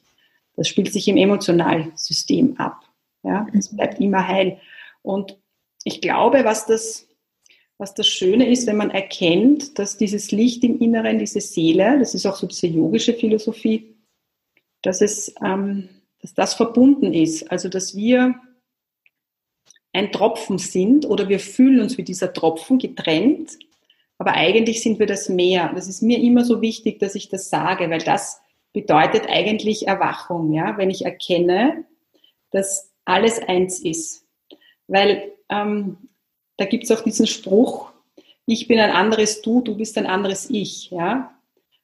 Das 0.57 0.69
spielt 0.69 0.93
sich 0.93 1.09
im 1.09 1.17
Emotionalsystem 1.17 2.59
ab. 2.59 2.83
Ja, 3.23 3.47
es 3.57 3.75
bleibt 3.75 4.01
immer 4.01 4.27
heil. 4.27 4.59
Und 5.03 5.39
ich 5.85 6.01
glaube, 6.01 6.45
was 6.45 6.67
das, 6.67 7.07
was 7.81 7.95
das 7.95 8.07
Schöne 8.07 8.49
ist, 8.49 8.67
wenn 8.67 8.77
man 8.77 8.91
erkennt, 8.91 9.79
dass 9.79 9.97
dieses 9.97 10.31
Licht 10.31 10.63
im 10.65 10.79
Inneren, 10.81 11.19
diese 11.19 11.41
Seele, 11.41 11.99
das 11.99 12.15
ist 12.15 12.27
auch 12.27 12.37
so 12.37 12.47
diese 12.47 12.67
yogische 12.67 13.15
Philosophie, 13.15 13.97
dass 14.83 15.01
es, 15.01 15.35
ähm, 15.45 15.89
dass 16.21 16.35
das 16.35 16.55
verbunden 16.55 17.13
ist. 17.13 17.51
Also, 17.51 17.69
dass 17.69 17.97
wir 17.97 18.35
ein 19.93 20.13
Tropfen 20.13 20.59
sind 20.59 21.07
oder 21.07 21.29
wir 21.29 21.41
fühlen 21.41 21.81
uns 21.81 21.99
wie 21.99 22.05
dieser 22.05 22.33
Tropfen 22.33 22.79
getrennt 22.79 23.59
aber 24.21 24.35
eigentlich 24.35 24.83
sind 24.83 24.99
wir 24.99 25.07
das 25.07 25.31
mehr. 25.31 25.73
Das 25.75 25.89
ist 25.89 26.03
mir 26.03 26.19
immer 26.19 26.45
so 26.45 26.61
wichtig, 26.61 26.99
dass 26.99 27.15
ich 27.15 27.31
das 27.31 27.49
sage, 27.49 27.89
weil 27.89 28.03
das 28.03 28.43
bedeutet 28.75 29.27
eigentlich 29.31 29.89
Erwachung, 29.89 30.53
ja, 30.53 30.77
wenn 30.77 30.91
ich 30.91 31.07
erkenne, 31.07 31.87
dass 32.51 32.93
alles 33.07 33.39
eins 33.39 33.81
ist. 33.81 34.27
Weil 34.89 35.33
ähm, 35.49 36.10
da 36.61 36.67
gibt 36.67 36.85
es 36.85 36.91
auch 36.91 37.03
diesen 37.03 37.27
Spruch, 37.27 37.91
ich 38.45 38.69
bin 38.69 38.79
ein 38.79 38.91
anderes 38.91 39.41
Du, 39.41 39.63
du 39.63 39.79
bist 39.79 39.97
ein 39.97 40.05
anderes 40.05 40.51
Ich, 40.51 40.91
ja. 40.91 41.33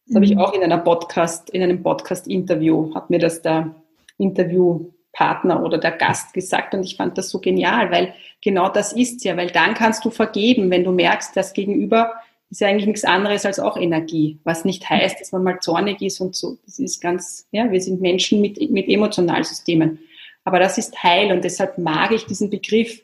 Das 0.04 0.12
mhm. 0.12 0.14
habe 0.16 0.24
ich 0.26 0.36
auch 0.36 0.52
in 0.52 0.62
einer 0.62 0.76
Podcast, 0.76 1.48
in 1.48 1.62
einem 1.62 1.82
Podcast-Interview, 1.82 2.94
hat 2.94 3.08
mir 3.08 3.18
das 3.18 3.40
der 3.40 3.74
Interviewpartner 4.18 5.64
oder 5.64 5.78
der 5.78 5.92
Gast 5.92 6.34
gesagt 6.34 6.74
und 6.74 6.84
ich 6.84 6.96
fand 6.96 7.16
das 7.16 7.30
so 7.30 7.40
genial, 7.40 7.90
weil 7.90 8.12
genau 8.42 8.68
das 8.68 8.92
ist 8.92 9.24
ja, 9.24 9.34
weil 9.38 9.50
dann 9.50 9.72
kannst 9.72 10.04
du 10.04 10.10
vergeben, 10.10 10.70
wenn 10.70 10.84
du 10.84 10.92
merkst, 10.92 11.34
dass 11.34 11.54
gegenüber 11.54 12.12
ist 12.50 12.60
ja 12.60 12.68
eigentlich 12.68 12.86
nichts 12.86 13.04
anderes 13.04 13.46
als 13.46 13.58
auch 13.58 13.78
Energie, 13.78 14.40
was 14.44 14.66
nicht 14.66 14.88
heißt, 14.90 15.18
dass 15.18 15.32
man 15.32 15.42
mal 15.42 15.58
zornig 15.60 16.02
ist 16.02 16.20
und 16.20 16.36
so. 16.36 16.58
Das 16.66 16.78
ist 16.78 17.00
ganz, 17.00 17.48
ja, 17.50 17.72
wir 17.72 17.80
sind 17.80 18.02
Menschen 18.02 18.42
mit, 18.42 18.70
mit 18.70 18.88
Emotionalsystemen. 18.88 20.00
Aber 20.44 20.60
das 20.60 20.76
ist 20.76 21.02
Heil 21.02 21.32
und 21.32 21.44
deshalb 21.44 21.78
mag 21.78 22.12
ich 22.12 22.26
diesen 22.26 22.50
Begriff 22.50 23.00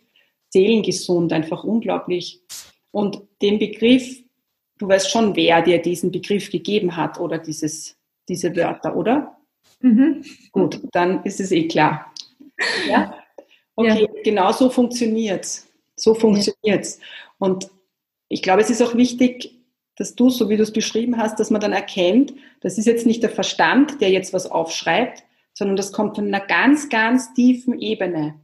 Seelengesund 0.53 1.33
einfach 1.33 1.65
unglaublich. 1.65 2.43
Und 2.91 3.23
den 3.41 3.59
Begriff, 3.59 4.23
du 4.79 4.89
weißt 4.89 5.11
schon, 5.11 5.35
wer 5.35 5.63
dir 5.63 5.81
diesen 5.81 6.11
Begriff 6.13 6.51
gegeben 6.51 6.97
hat 6.97 7.19
oder 7.19 7.39
dieses, 7.39 7.97
diese 8.29 8.55
Wörter, 8.55 8.95
oder? 8.95 9.39
Mhm. 9.81 10.25
Gut, 10.53 10.81
dann 10.93 11.25
ist 11.25 11.41
es 11.41 11.53
eh 11.53 11.67
klar. 11.67 12.13
Ja? 12.89 13.15
Okay, 13.75 14.03
ja. 14.03 14.23
genau 14.23 14.53
so 14.53 14.69
funktioniert's. 14.69 15.67
So 15.97 16.15
funktioniert's. 16.15 17.01
Und 17.39 17.71
ich 18.29 18.43
glaube, 18.43 18.63
es 18.63 18.71
ist 18.71 18.83
auch 18.83 18.95
wichtig, 18.95 19.59
dass 19.97 20.15
du, 20.15 20.31
so 20.31 20.49
wie 20.49 20.57
du 20.57 20.63
es 20.63 20.73
beschrieben 20.73 21.17
hast, 21.19 21.39
dass 21.39 21.51
man 21.51 21.61
dann 21.61 21.73
erkennt, 21.73 22.35
das 22.61 22.79
ist 22.79 22.87
jetzt 22.87 23.07
nicht 23.07 23.23
der 23.23 23.31
Verstand, 23.31 24.01
der 24.01 24.11
jetzt 24.11 24.33
was 24.33 24.51
aufschreibt, 24.51 25.23
sondern 25.55 25.77
das 25.77 25.93
kommt 25.93 26.17
von 26.17 26.27
einer 26.27 26.41
ganz, 26.41 26.89
ganz 26.89 27.35
tiefen 27.35 27.79
Ebene. 27.79 28.41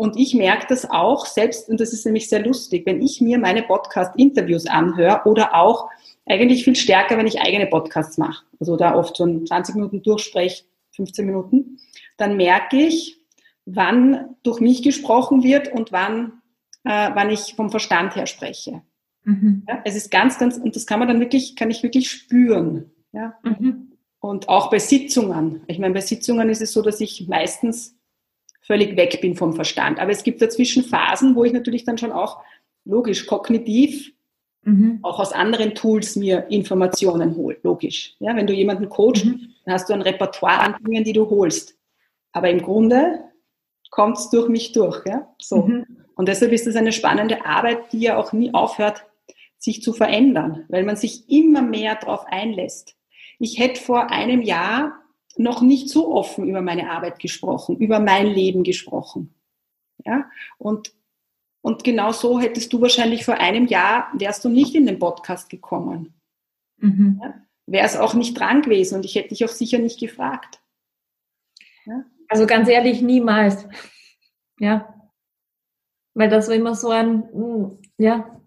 Und 0.00 0.16
ich 0.16 0.34
merke 0.34 0.64
das 0.66 0.88
auch 0.88 1.26
selbst, 1.26 1.68
und 1.68 1.78
das 1.78 1.92
ist 1.92 2.06
nämlich 2.06 2.30
sehr 2.30 2.42
lustig, 2.42 2.86
wenn 2.86 3.02
ich 3.02 3.20
mir 3.20 3.38
meine 3.38 3.62
Podcast-Interviews 3.62 4.64
anhöre 4.64 5.22
oder 5.26 5.54
auch 5.54 5.90
eigentlich 6.24 6.64
viel 6.64 6.74
stärker, 6.74 7.18
wenn 7.18 7.26
ich 7.26 7.42
eigene 7.42 7.66
Podcasts 7.66 8.16
mache, 8.16 8.46
also 8.58 8.78
da 8.78 8.94
oft 8.94 9.14
so 9.14 9.44
20 9.44 9.74
Minuten 9.74 10.02
durchspreche, 10.02 10.64
15 10.96 11.26
Minuten, 11.26 11.80
dann 12.16 12.38
merke 12.38 12.78
ich, 12.78 13.18
wann 13.66 14.36
durch 14.42 14.60
mich 14.60 14.82
gesprochen 14.82 15.42
wird 15.42 15.70
und 15.70 15.92
wann 15.92 16.40
äh, 16.84 17.10
wann 17.12 17.28
ich 17.28 17.54
vom 17.54 17.68
Verstand 17.68 18.16
her 18.16 18.26
spreche. 18.26 18.80
Mhm. 19.24 19.64
Ja, 19.68 19.82
es 19.84 19.96
ist 19.96 20.10
ganz, 20.10 20.38
ganz, 20.38 20.56
und 20.56 20.76
das 20.76 20.86
kann 20.86 20.98
man 20.98 21.08
dann 21.08 21.20
wirklich, 21.20 21.56
kann 21.56 21.70
ich 21.70 21.82
wirklich 21.82 22.10
spüren. 22.10 22.90
Ja? 23.12 23.34
Mhm. 23.42 23.92
Und 24.18 24.48
auch 24.48 24.70
bei 24.70 24.78
Sitzungen. 24.78 25.62
Ich 25.66 25.78
meine, 25.78 25.92
bei 25.92 26.00
Sitzungen 26.00 26.48
ist 26.48 26.62
es 26.62 26.72
so, 26.72 26.80
dass 26.80 27.02
ich 27.02 27.28
meistens 27.28 27.99
völlig 28.70 28.96
weg 28.96 29.20
bin 29.20 29.34
vom 29.34 29.52
Verstand. 29.52 29.98
Aber 29.98 30.12
es 30.12 30.22
gibt 30.22 30.40
dazwischen 30.40 30.84
Phasen, 30.84 31.34
wo 31.34 31.42
ich 31.42 31.52
natürlich 31.52 31.82
dann 31.82 31.98
schon 31.98 32.12
auch 32.12 32.40
logisch 32.84 33.26
kognitiv 33.26 34.12
mhm. 34.62 35.00
auch 35.02 35.18
aus 35.18 35.32
anderen 35.32 35.74
Tools 35.74 36.14
mir 36.14 36.46
Informationen 36.50 37.34
hole. 37.34 37.56
Logisch. 37.64 38.14
Ja, 38.20 38.36
wenn 38.36 38.46
du 38.46 38.52
jemanden 38.52 38.88
coachst, 38.88 39.24
mhm. 39.24 39.48
dann 39.64 39.74
hast 39.74 39.88
du 39.88 39.92
ein 39.92 40.02
Repertoire 40.02 40.60
an 40.60 40.76
Dingen, 40.86 41.02
die 41.02 41.12
du 41.12 41.28
holst. 41.28 41.76
Aber 42.30 42.48
im 42.48 42.62
Grunde 42.62 43.24
kommt 43.90 44.18
es 44.18 44.30
durch 44.30 44.48
mich 44.48 44.70
durch. 44.70 45.04
Ja? 45.04 45.28
So. 45.40 45.62
Mhm. 45.62 45.86
Und 46.14 46.28
deshalb 46.28 46.52
ist 46.52 46.68
es 46.68 46.76
eine 46.76 46.92
spannende 46.92 47.44
Arbeit, 47.44 47.92
die 47.92 48.02
ja 48.02 48.18
auch 48.18 48.32
nie 48.32 48.54
aufhört, 48.54 49.04
sich 49.58 49.82
zu 49.82 49.92
verändern, 49.92 50.64
weil 50.68 50.84
man 50.84 50.94
sich 50.94 51.28
immer 51.28 51.62
mehr 51.62 51.96
darauf 51.96 52.24
einlässt. 52.26 52.94
Ich 53.40 53.58
hätte 53.58 53.80
vor 53.80 54.10
einem 54.10 54.42
Jahr 54.42 55.00
noch 55.40 55.62
nicht 55.62 55.88
so 55.88 56.14
offen 56.14 56.46
über 56.46 56.60
meine 56.60 56.90
Arbeit 56.90 57.18
gesprochen, 57.18 57.78
über 57.78 57.98
mein 57.98 58.26
Leben 58.26 58.62
gesprochen. 58.62 59.34
Ja? 60.04 60.30
Und, 60.58 60.92
und 61.62 61.82
genau 61.82 62.12
so 62.12 62.38
hättest 62.38 62.72
du 62.72 62.80
wahrscheinlich 62.80 63.24
vor 63.24 63.34
einem 63.34 63.66
Jahr, 63.66 64.12
wärst 64.14 64.44
du 64.44 64.48
nicht 64.48 64.74
in 64.74 64.86
den 64.86 64.98
Podcast 64.98 65.48
gekommen. 65.48 66.14
Mhm. 66.76 67.20
Ja? 67.22 67.34
Wäre 67.66 67.86
es 67.86 67.96
auch 67.96 68.14
nicht 68.14 68.38
dran 68.38 68.62
gewesen 68.62 68.96
und 68.96 69.04
ich 69.04 69.14
hätte 69.14 69.30
dich 69.30 69.44
auch 69.44 69.50
sicher 69.50 69.78
nicht 69.78 69.98
gefragt. 69.98 70.60
Ja? 71.86 72.04
Also 72.28 72.46
ganz 72.46 72.68
ehrlich, 72.68 73.00
niemals. 73.00 73.66
Ja. 74.58 74.94
Weil 76.12 76.28
das 76.28 76.48
war 76.48 76.54
immer 76.54 76.74
so 76.74 76.90
ein, 76.90 77.28
hm, 77.32 77.78
ja. 77.96 78.40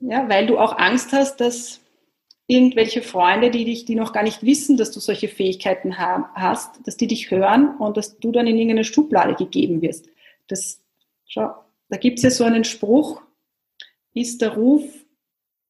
Ja, 0.00 0.28
weil 0.28 0.46
du 0.46 0.58
auch 0.58 0.78
Angst 0.78 1.12
hast, 1.12 1.36
dass 1.36 1.81
irgendwelche 2.46 3.02
Freunde, 3.02 3.50
die 3.50 3.64
dich, 3.64 3.84
die 3.84 3.94
noch 3.94 4.12
gar 4.12 4.22
nicht 4.22 4.42
wissen, 4.42 4.76
dass 4.76 4.90
du 4.90 5.00
solche 5.00 5.28
Fähigkeiten 5.28 5.98
hast, 5.98 6.86
dass 6.86 6.96
die 6.96 7.06
dich 7.06 7.30
hören 7.30 7.76
und 7.78 7.96
dass 7.96 8.18
du 8.18 8.32
dann 8.32 8.46
in 8.46 8.56
irgendeine 8.56 8.84
Schublade 8.84 9.34
gegeben 9.34 9.80
wirst. 9.80 10.08
Das, 10.48 10.80
schau, 11.26 11.54
da 11.88 11.96
gibt 11.96 12.18
es 12.18 12.24
ja 12.24 12.30
so 12.30 12.44
einen 12.44 12.64
Spruch, 12.64 13.22
ist 14.14 14.42
der 14.42 14.54
Ruf 14.54 14.84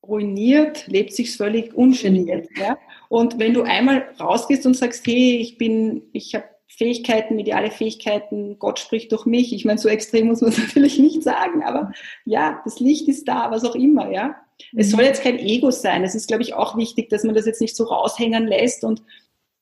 ruiniert, 0.02 0.86
lebt 0.88 1.12
sich 1.12 1.36
völlig 1.36 1.74
ungeniert. 1.74 2.48
Ja? 2.56 2.78
Und 3.08 3.38
wenn 3.38 3.54
du 3.54 3.62
einmal 3.62 4.08
rausgehst 4.18 4.66
und 4.66 4.76
sagst, 4.76 5.06
hey, 5.06 5.36
ich 5.36 5.58
bin, 5.58 6.02
ich 6.12 6.34
habe 6.34 6.44
Fähigkeiten, 6.66 7.36
mediale 7.36 7.70
Fähigkeiten, 7.70 8.58
Gott 8.58 8.78
spricht 8.78 9.12
durch 9.12 9.26
mich. 9.26 9.52
Ich 9.52 9.64
meine, 9.64 9.78
so 9.78 9.88
extrem 9.88 10.28
muss 10.28 10.40
man 10.40 10.50
es 10.50 10.58
natürlich 10.66 10.98
nicht 10.98 11.22
sagen, 11.22 11.62
aber 11.62 11.92
ja, 12.24 12.60
das 12.64 12.80
Licht 12.80 13.08
ist 13.08 13.28
da, 13.28 13.50
was 13.50 13.64
auch 13.64 13.74
immer, 13.74 14.10
ja. 14.10 14.36
Es 14.74 14.90
soll 14.90 15.02
jetzt 15.02 15.22
kein 15.22 15.38
Ego 15.38 15.70
sein. 15.70 16.04
Es 16.04 16.14
ist, 16.14 16.28
glaube 16.28 16.42
ich, 16.42 16.54
auch 16.54 16.76
wichtig, 16.76 17.08
dass 17.10 17.24
man 17.24 17.34
das 17.34 17.46
jetzt 17.46 17.60
nicht 17.60 17.76
so 17.76 17.84
raushängen 17.84 18.46
lässt 18.46 18.84
und 18.84 19.02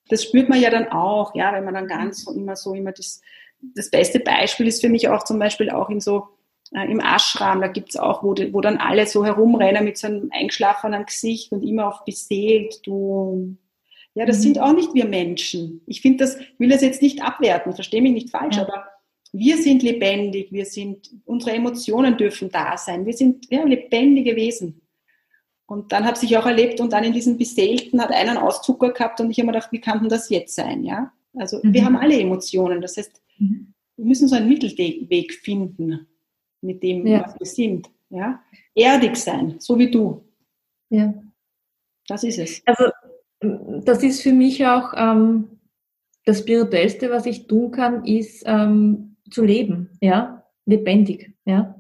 das 0.09 0.25
spürt 0.25 0.49
man 0.49 0.61
ja 0.61 0.71
dann 0.71 0.89
auch, 0.89 1.35
ja, 1.35 1.53
wenn 1.53 1.65
man 1.65 1.75
dann 1.75 1.87
ganz 1.87 2.25
so 2.25 2.33
immer 2.33 2.57
so 2.57 2.75
immer 2.75 2.93
das, 2.93 3.21
das 3.61 3.91
beste 3.91 4.19
Beispiel 4.21 4.67
ist 4.67 4.81
für 4.81 4.89
mich 4.89 5.09
auch 5.09 5.25
zum 5.25 5.39
Beispiel 5.39 5.71
auch 5.71 5.89
in 5.89 6.01
so 6.01 6.29
äh, 6.75 6.91
im 6.91 7.01
Ashram, 7.01 7.61
da 7.61 7.69
gibt's 7.69 7.97
auch, 7.97 8.23
wo, 8.23 8.35
wo 8.53 8.61
dann 8.61 8.79
alle 8.79 9.07
so 9.07 9.25
herumrennen 9.25 9.85
mit 9.85 9.99
so 9.99 10.09
einem 10.09 10.31
eingeschlafenen 10.33 11.07
Gesicht 11.07 11.53
und 11.53 11.63
immer 11.63 11.89
auf 11.89 12.05
beseelt, 12.05 12.81
du 12.87 13.57
ja, 14.15 14.27
das 14.27 14.39
mhm. 14.39 14.43
sind 14.43 14.59
auch 14.61 14.73
nicht 14.73 14.93
wir 14.95 15.05
Menschen. 15.05 15.83
Ich 15.87 16.01
finde 16.01 16.25
das, 16.25 16.39
will 16.59 16.69
das 16.69 16.83
jetzt 16.83 17.03
nicht 17.03 17.23
abwerten, 17.23 17.73
verstehe 17.73 18.03
mich 18.03 18.13
nicht 18.13 18.31
falsch, 18.31 18.57
ja. 18.57 18.63
aber 18.63 18.85
wir 19.33 19.57
sind 19.59 19.83
lebendig, 19.83 20.51
wir 20.51 20.65
sind, 20.65 21.11
unsere 21.25 21.55
Emotionen 21.55 22.17
dürfen 22.17 22.51
da 22.51 22.77
sein, 22.77 23.07
wir 23.07 23.13
sind 23.13 23.47
ja, 23.51 23.63
lebendige 23.63 24.35
Wesen. 24.35 24.80
Und 25.71 25.93
dann 25.93 26.05
habe 26.05 26.19
ich 26.21 26.37
auch 26.37 26.47
erlebt 26.47 26.81
und 26.81 26.93
dann 26.93 27.05
in 27.05 27.13
diesem 27.13 27.39
Beseelten 27.39 28.03
hat 28.03 28.11
einer 28.11 28.33
einen 28.33 28.41
Auszucker 28.41 28.93
gehabt 28.93 29.21
und 29.21 29.31
ich 29.31 29.39
habe 29.39 29.47
mir 29.47 29.53
gedacht, 29.53 29.71
wie 29.71 29.81
kann 29.81 30.01
denn 30.01 30.09
das 30.09 30.29
jetzt 30.29 30.57
sein? 30.57 30.83
Ja? 30.83 31.13
Also 31.37 31.61
mhm. 31.63 31.73
wir 31.73 31.85
haben 31.85 31.97
alle 31.97 32.19
Emotionen. 32.19 32.81
Das 32.81 32.97
heißt, 32.97 33.23
mhm. 33.39 33.73
wir 33.95 34.05
müssen 34.05 34.27
so 34.27 34.35
einen 34.35 34.49
Mittelweg 34.49 35.33
finden 35.33 36.09
mit 36.61 36.83
dem, 36.83 37.07
ja. 37.07 37.23
was 37.23 37.39
wir 37.39 37.47
sind. 37.47 37.89
Ja? 38.09 38.43
Erdig 38.75 39.15
sein, 39.15 39.61
so 39.61 39.79
wie 39.79 39.89
du. 39.89 40.25
Ja. 40.89 41.15
Das 42.09 42.25
ist 42.25 42.41
es. 42.41 42.63
Also 42.67 42.87
das 43.85 44.03
ist 44.03 44.23
für 44.23 44.33
mich 44.33 44.67
auch 44.67 44.93
ähm, 44.97 45.61
das 46.25 46.41
Spirituellste, 46.41 47.11
was 47.11 47.27
ich 47.27 47.47
tun 47.47 47.71
kann, 47.71 48.05
ist 48.05 48.43
ähm, 48.45 49.19
zu 49.31 49.45
leben, 49.45 49.97
ja, 50.01 50.45
lebendig, 50.67 51.33
ja. 51.45 51.77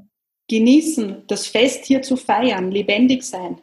Genießen, 0.48 1.24
das 1.26 1.48
Fest 1.48 1.86
hier 1.86 2.02
zu 2.02 2.14
feiern, 2.14 2.70
lebendig 2.70 3.24
sein. 3.24 3.60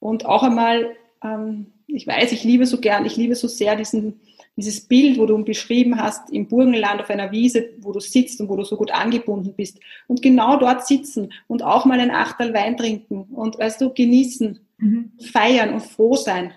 Und 0.00 0.26
auch 0.26 0.42
einmal, 0.42 0.96
ähm, 1.22 1.66
ich 1.86 2.06
weiß, 2.06 2.32
ich 2.32 2.44
liebe 2.44 2.66
so 2.66 2.80
gern, 2.80 3.06
ich 3.06 3.16
liebe 3.16 3.34
so 3.34 3.48
sehr 3.48 3.76
diesen, 3.76 4.20
dieses 4.56 4.80
Bild, 4.80 5.18
wo 5.18 5.26
du 5.26 5.42
beschrieben 5.44 6.00
hast, 6.00 6.30
im 6.30 6.48
Burgenland 6.48 7.00
auf 7.00 7.10
einer 7.10 7.30
Wiese, 7.30 7.70
wo 7.78 7.92
du 7.92 8.00
sitzt 8.00 8.40
und 8.40 8.48
wo 8.48 8.56
du 8.56 8.64
so 8.64 8.76
gut 8.76 8.90
angebunden 8.90 9.54
bist. 9.54 9.78
Und 10.06 10.22
genau 10.22 10.56
dort 10.56 10.86
sitzen 10.86 11.32
und 11.46 11.62
auch 11.62 11.84
mal 11.84 12.00
ein 12.00 12.10
Achtel 12.10 12.54
Wein 12.54 12.76
trinken 12.76 13.22
und, 13.34 13.58
weißt 13.58 13.80
du, 13.80 13.92
genießen, 13.92 14.58
mhm. 14.78 15.12
feiern 15.32 15.74
und 15.74 15.82
froh 15.82 16.16
sein. 16.16 16.52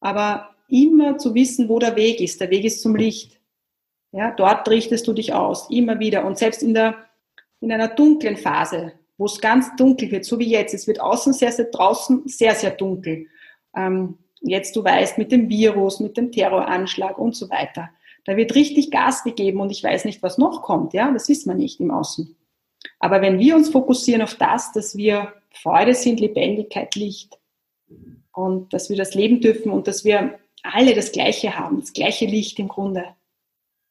Aber 0.00 0.50
immer 0.68 1.18
zu 1.18 1.34
wissen, 1.34 1.68
wo 1.68 1.78
der 1.78 1.96
Weg 1.96 2.20
ist. 2.20 2.40
Der 2.40 2.50
Weg 2.50 2.64
ist 2.64 2.82
zum 2.82 2.96
Licht. 2.96 3.40
Ja, 4.12 4.32
dort 4.32 4.68
richtest 4.68 5.06
du 5.06 5.12
dich 5.12 5.32
aus, 5.32 5.68
immer 5.70 5.98
wieder. 6.00 6.24
Und 6.24 6.38
selbst 6.38 6.62
in 6.62 6.74
der, 6.74 6.96
in 7.60 7.70
einer 7.70 7.88
dunklen 7.88 8.36
Phase, 8.36 8.92
wo 9.18 9.26
es 9.26 9.40
ganz 9.40 9.74
dunkel 9.76 10.10
wird, 10.10 10.24
so 10.24 10.38
wie 10.38 10.50
jetzt, 10.50 10.74
es 10.74 10.86
wird 10.86 11.00
außen 11.00 11.32
sehr, 11.32 11.52
sehr, 11.52 11.66
draußen 11.66 12.22
sehr, 12.26 12.54
sehr 12.54 12.70
dunkel. 12.70 13.26
Ähm, 13.74 14.18
jetzt 14.40 14.76
du 14.76 14.84
weißt, 14.84 15.18
mit 15.18 15.32
dem 15.32 15.48
Virus, 15.48 16.00
mit 16.00 16.16
dem 16.16 16.32
Terroranschlag 16.32 17.18
und 17.18 17.34
so 17.34 17.48
weiter. 17.50 17.90
Da 18.24 18.36
wird 18.36 18.54
richtig 18.54 18.90
Gas 18.90 19.24
gegeben 19.24 19.60
und 19.60 19.70
ich 19.70 19.82
weiß 19.82 20.04
nicht, 20.04 20.22
was 20.22 20.38
noch 20.38 20.62
kommt. 20.62 20.92
Ja, 20.92 21.10
das 21.12 21.28
wissen 21.28 21.48
wir 21.48 21.54
nicht 21.54 21.80
im 21.80 21.90
Außen. 21.90 22.36
Aber 22.98 23.20
wenn 23.22 23.38
wir 23.38 23.56
uns 23.56 23.70
fokussieren 23.70 24.22
auf 24.22 24.34
das, 24.34 24.72
dass 24.72 24.96
wir 24.96 25.32
Freude 25.50 25.94
sind, 25.94 26.20
Lebendigkeit, 26.20 26.94
Licht 26.94 27.38
und 28.32 28.72
dass 28.72 28.90
wir 28.90 28.96
das 28.96 29.14
leben 29.14 29.40
dürfen 29.40 29.70
und 29.70 29.86
dass 29.86 30.04
wir 30.04 30.38
alle 30.62 30.94
das 30.94 31.12
Gleiche 31.12 31.58
haben, 31.58 31.80
das 31.80 31.92
gleiche 31.92 32.26
Licht 32.26 32.58
im 32.58 32.68
Grunde. 32.68 33.04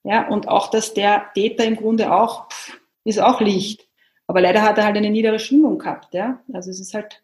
Ja, 0.04 0.28
und 0.28 0.48
auch, 0.48 0.70
dass 0.70 0.94
der 0.94 1.32
Täter 1.34 1.66
im 1.66 1.78
Grunde 1.78 2.14
auch, 2.14 2.50
pff, 2.50 2.80
ist 3.06 3.20
auch 3.20 3.42
Licht. 3.42 3.85
Aber 4.28 4.42
leider 4.42 4.62
hat 4.64 4.78
er 4.78 4.86
halt 4.86 4.98
eine 4.98 5.10
niedere 5.10 5.40
Schwingung 5.40 5.78
gehabt, 5.78 6.14
ja. 6.14 6.42
Also 6.52 6.72
es 6.72 6.80
ist 6.80 6.94
halt, 6.94 7.22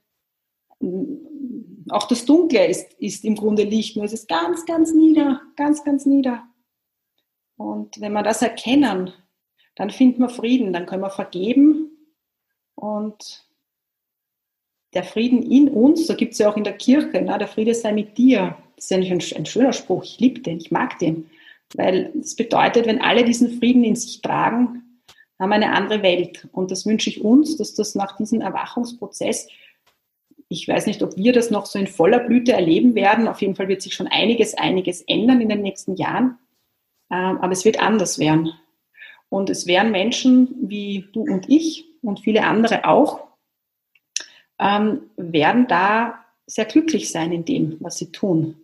auch 1.90 2.08
das 2.08 2.26
Dunkle 2.26 2.68
ist, 2.68 2.94
ist 2.94 3.26
im 3.26 3.36
Grunde 3.36 3.64
Licht, 3.64 3.96
nur 3.96 4.06
es 4.06 4.14
ist 4.14 4.28
ganz, 4.28 4.66
ganz 4.66 4.94
nieder, 4.94 5.42
ganz, 5.56 5.84
ganz 5.84 6.06
nieder. 6.06 6.44
Und 7.58 8.00
wenn 8.02 8.14
wir 8.14 8.24
das 8.24 8.42
erkennen, 8.42 9.14
dann 9.76 9.90
finden 9.90 10.22
wir 10.22 10.30
Frieden, 10.30 10.74
dann 10.74 10.86
können 10.86 11.04
wir 11.04 11.10
vergeben 11.10 11.92
und 12.76 13.46
der 14.94 15.04
Frieden 15.04 15.44
in 15.44 15.70
uns, 15.70 16.08
da 16.08 16.16
gibt 16.16 16.34
es 16.34 16.40
ja 16.40 16.50
auch 16.50 16.58
in 16.58 16.64
der 16.64 16.78
Kirche, 16.78 17.22
na, 17.24 17.38
der 17.38 17.48
Friede 17.48 17.74
sei 17.74 17.94
mit 17.94 18.18
dir. 18.18 18.58
Das 18.76 18.86
ist 18.86 18.92
eigentlich 18.92 19.12
ein, 19.12 19.42
ein 19.42 19.46
schöner 19.46 19.74
Spruch, 19.74 20.04
ich 20.04 20.20
liebe 20.20 20.42
den, 20.42 20.58
ich 20.58 20.72
mag 20.72 21.00
den. 21.00 21.30
Weil 21.76 22.12
es 22.20 22.36
bedeutet, 22.36 22.88
wenn 22.88 23.02
alle 23.02 23.24
diesen 23.24 23.58
Frieden 23.60 23.84
in 23.84 23.96
sich 23.96 24.22
tragen, 24.22 24.90
haben 25.41 25.51
eine 25.51 25.73
andere 25.73 26.04
Welt. 26.04 26.47
Und 26.51 26.71
das 26.71 26.86
wünsche 26.86 27.10
ich 27.10 27.23
uns, 27.23 27.58
dass 27.58 27.73
das 27.73 27.95
nach 27.95 28.15
diesem 28.15 28.41
Erwachungsprozess, 28.41 29.47
ich 30.47 30.67
weiß 30.67 30.86
nicht, 30.86 31.01
ob 31.01 31.17
wir 31.17 31.34
das 31.34 31.49
noch 31.49 31.65
so 31.65 31.80
in 31.80 31.88
voller 31.88 32.19
Blüte 32.19 32.54
erleben 32.54 32.93
werden. 32.93 33.27
Auf 33.27 33.41
jeden 33.41 33.56
Fall 33.56 33.67
wird 33.67 33.82
sich 33.82 33.95
schon 33.95 34.08
einiges, 34.08 34.54
einiges 34.54 35.01
ändern 35.01 35.41
in 35.41 35.49
den 35.49 35.62
nächsten 35.62 35.95
Jahren. 35.95 36.38
Ähm, 37.10 37.39
aber 37.41 37.51
es 37.54 37.65
wird 37.65 37.82
anders 37.82 38.19
werden. 38.19 38.54
Und 39.30 39.49
es 39.49 39.65
werden 39.65 39.91
Menschen 39.91 40.56
wie 40.62 41.08
du 41.12 41.21
und 41.21 41.49
ich 41.49 41.86
und 42.04 42.19
viele 42.19 42.43
andere 42.43 42.86
auch, 42.86 43.27
ähm, 44.60 45.10
werden 45.17 45.67
da 45.67 46.23
sehr 46.45 46.65
glücklich 46.65 47.10
sein 47.10 47.32
in 47.32 47.45
dem, 47.45 47.77
was 47.80 47.97
sie 47.97 48.12
tun. 48.12 48.61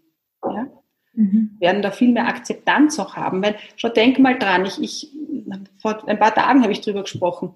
Mhm. 1.18 1.58
Werden 1.60 1.82
da 1.82 1.92
viel 1.92 2.12
mehr 2.12 2.28
Akzeptanz 2.28 3.00
auch 3.00 3.16
haben. 3.16 3.44
Weil, 3.44 3.56
schau, 3.76 3.90
denk 3.90 4.20
mal 4.20 4.38
dran, 4.38 4.66
ich, 4.66 4.82
ich, 4.82 5.12
vor 5.82 6.08
ein 6.08 6.20
paar 6.20 6.34
Tagen 6.34 6.62
habe 6.64 6.72
ich 6.72 6.82
drüber 6.82 7.02
gesprochen. 7.02 7.54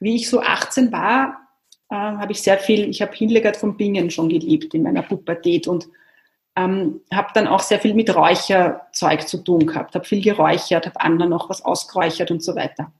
Wie 0.00 0.16
ich 0.16 0.28
so 0.28 0.40
18 0.40 0.92
war, 0.92 1.38
äh, 1.90 1.94
habe 1.94 2.32
ich 2.32 2.42
sehr 2.42 2.58
viel, 2.58 2.88
ich 2.88 3.00
habe 3.00 3.14
Hildegard 3.14 3.56
von 3.56 3.76
Bingen 3.76 4.10
schon 4.10 4.28
geliebt 4.28 4.74
in 4.74 4.82
meiner 4.82 5.02
Pubertät 5.02 5.68
und 5.68 5.88
ähm, 6.56 7.00
habe 7.12 7.28
dann 7.34 7.46
auch 7.46 7.60
sehr 7.60 7.80
viel 7.80 7.94
mit 7.94 8.14
Räucherzeug 8.14 9.26
zu 9.26 9.38
tun 9.38 9.66
gehabt, 9.66 9.94
habe 9.94 10.04
viel 10.04 10.22
geräuchert, 10.22 10.86
habe 10.86 11.00
anderen 11.00 11.30
noch 11.30 11.48
was 11.48 11.64
ausgeräuchert 11.64 12.30
und 12.30 12.42
so 12.42 12.54
weiter. 12.54 12.92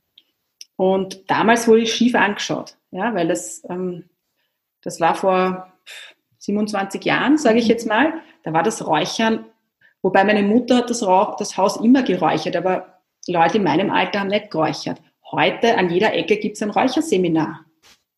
Und 0.77 1.29
damals 1.29 1.67
wurde 1.67 1.81
ich 1.81 1.93
schief 1.93 2.15
angeschaut, 2.15 2.77
ja, 2.91 3.13
weil 3.15 3.29
das 3.29 3.63
ähm, 3.69 4.09
das 4.85 4.99
war 4.99 5.15
vor 5.15 5.73
27 6.37 7.03
Jahren, 7.03 7.37
sage 7.37 7.57
ich 7.57 7.67
jetzt 7.67 7.87
mal. 7.87 8.13
Da 8.43 8.53
war 8.53 8.61
das 8.61 8.85
Räuchern, 8.85 9.45
wobei 10.05 10.23
meine 10.23 10.43
Mutter 10.43 10.77
hat 10.77 10.89
das, 10.89 11.05
Rauch, 11.05 11.35
das 11.37 11.57
Haus 11.57 11.77
immer 11.77 12.03
geräuchert, 12.03 12.55
aber 12.55 13.01
Leute 13.27 13.57
in 13.57 13.63
meinem 13.63 13.89
Alter 13.89 14.19
haben 14.19 14.27
nicht 14.27 14.51
geräuchert. 14.51 15.01
Heute 15.31 15.77
an 15.77 15.89
jeder 15.89 16.13
Ecke 16.13 16.37
gibt 16.37 16.55
es 16.55 16.61
ein 16.61 16.69
Räucherseminar. 16.69 17.65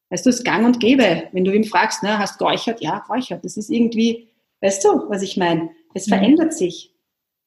Weißt 0.09 0.25
du, 0.25 0.29
es 0.29 0.37
ist 0.37 0.43
gang 0.43 0.65
und 0.65 0.79
gäbe. 0.79 1.29
Wenn 1.31 1.45
du 1.45 1.53
ihn 1.53 1.63
fragst, 1.63 2.03
ne, 2.03 2.19
hast 2.19 2.37
geräuchert? 2.37 2.81
Ja, 2.81 2.99
geräuchert. 2.99 3.45
Das 3.45 3.55
ist 3.55 3.69
irgendwie, 3.69 4.27
weißt 4.61 4.83
du, 4.83 5.09
was 5.09 5.21
ich 5.21 5.37
meine? 5.37 5.69
Es 5.93 6.07
verändert 6.07 6.53
sich. 6.53 6.93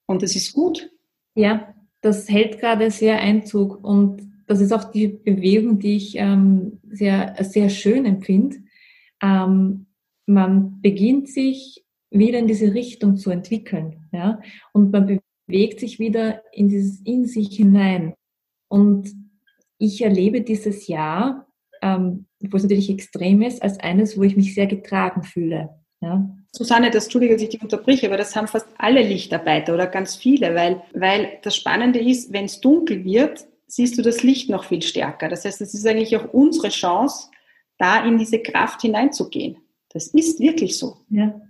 Und 0.07 0.23
das 0.23 0.35
ist 0.35 0.55
gut. 0.55 0.91
Ja, 1.35 1.75
das 2.01 2.29
hält 2.29 2.59
gerade 2.59 2.91
sehr 2.91 3.21
Einzug. 3.21 3.85
Und 3.85 4.31
das 4.47 4.61
ist 4.61 4.73
auch 4.73 4.85
die 4.85 5.09
Bewegung, 5.09 5.79
die 5.79 5.97
ich 5.97 6.17
ähm, 6.17 6.81
sehr, 6.91 7.37
sehr 7.41 7.69
schön 7.69 8.07
empfinde 8.07 8.57
ähm, 9.23 9.87
man 10.27 10.81
beginnt 10.81 11.29
sich 11.29 11.85
wieder 12.11 12.39
in 12.39 12.47
diese 12.47 12.75
Richtung 12.75 13.17
zu 13.17 13.31
entwickeln, 13.31 14.00
ja, 14.13 14.41
und 14.73 14.93
man 14.93 15.21
bewegt 15.47 15.81
sich 15.81 15.99
wieder 15.99 16.43
in 16.53 16.69
dieses 16.69 17.01
in 17.01 17.27
sich 17.27 17.57
hinein. 17.57 18.15
Und 18.69 19.11
ich 19.79 20.03
erlebe 20.03 20.43
dieses 20.43 20.87
Jahr, 20.87 21.47
ähm, 21.83 22.27
wo 22.41 22.57
es 22.57 22.63
natürlich 22.63 22.91
extrem 22.91 23.43
ist, 23.43 23.63
als 23.63 23.81
eines, 23.81 24.17
wo 24.17 24.23
ich 24.23 24.37
mich 24.37 24.55
sehr 24.55 24.67
getragen 24.67 25.23
fühle. 25.23 25.71
Ja. 26.01 26.31
Susanne, 26.53 26.91
das 26.91 27.05
Entschuldige, 27.05 27.35
dass 27.35 27.43
ich 27.43 27.51
dich 27.51 27.63
unterbreche, 27.63 28.07
aber 28.07 28.17
das 28.17 28.35
haben 28.35 28.49
fast 28.49 28.67
alle 28.79 29.03
Lichtarbeiter 29.03 29.75
oder 29.75 29.87
ganz 29.87 30.17
viele, 30.17 30.55
weil, 30.55 30.83
weil 30.95 31.39
das 31.43 31.57
Spannende 31.57 32.01
ist, 32.01 32.33
wenn 32.33 32.47
es 32.47 32.61
dunkel 32.61 33.05
wird, 33.05 33.47
siehst 33.67 33.97
du 33.99 34.03
das 34.03 34.23
Licht 34.23 34.51
noch 34.51 34.65
viel 34.65 34.83
stärker. 34.83 35.29
Das 35.29 35.45
heißt, 35.45 35.61
es 35.61 35.75
ist 35.75 35.87
eigentlich 35.87 36.17
auch 36.17 36.33
unsere 36.33 36.71
Chance, 36.71 37.29
da 37.79 38.05
in 38.05 38.19
diese 38.19 38.41
Kraft 38.41 38.83
hineinzugehen. 38.83 39.59
Das 39.91 40.09
ist 40.09 40.41
wirklich 40.41 40.77
so. 40.77 40.99
Ja. 41.09 41.41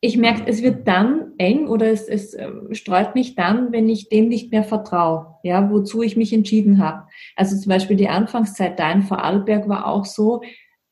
Ich 0.00 0.16
merke, 0.16 0.42
es 0.46 0.62
wird 0.62 0.86
dann 0.86 1.32
eng 1.38 1.68
oder 1.68 1.86
es, 1.86 2.08
es 2.08 2.34
ähm, 2.34 2.68
streut 2.72 3.14
mich 3.14 3.34
dann, 3.34 3.72
wenn 3.72 3.88
ich 3.88 4.08
dem 4.08 4.28
nicht 4.28 4.52
mehr 4.52 4.62
vertraue, 4.62 5.38
ja, 5.42 5.70
wozu 5.70 6.02
ich 6.02 6.16
mich 6.16 6.32
entschieden 6.32 6.78
habe. 6.78 7.06
Also 7.34 7.56
zum 7.56 7.70
Beispiel 7.70 7.96
die 7.96 8.08
Anfangszeit 8.08 8.78
da 8.78 8.92
in 8.92 9.02
Vorarlberg 9.02 9.68
war 9.68 9.86
auch 9.86 10.04
so, 10.04 10.42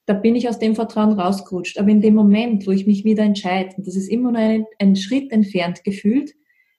da 0.06 0.14
bin 0.14 0.36
ich 0.36 0.48
aus 0.48 0.58
dem 0.58 0.74
Vertrauen 0.74 1.18
rausgerutscht. 1.18 1.78
Aber 1.78 1.90
in 1.90 2.00
dem 2.00 2.14
Moment, 2.14 2.66
wo 2.66 2.70
ich 2.70 2.86
mich 2.86 3.04
wieder 3.04 3.24
entscheide, 3.24 3.74
und 3.76 3.86
das 3.86 3.96
ist 3.96 4.08
immer 4.08 4.32
nur 4.32 4.40
ein, 4.40 4.64
ein 4.78 4.96
Schritt 4.96 5.32
entfernt 5.32 5.84
gefühlt, 5.84 6.32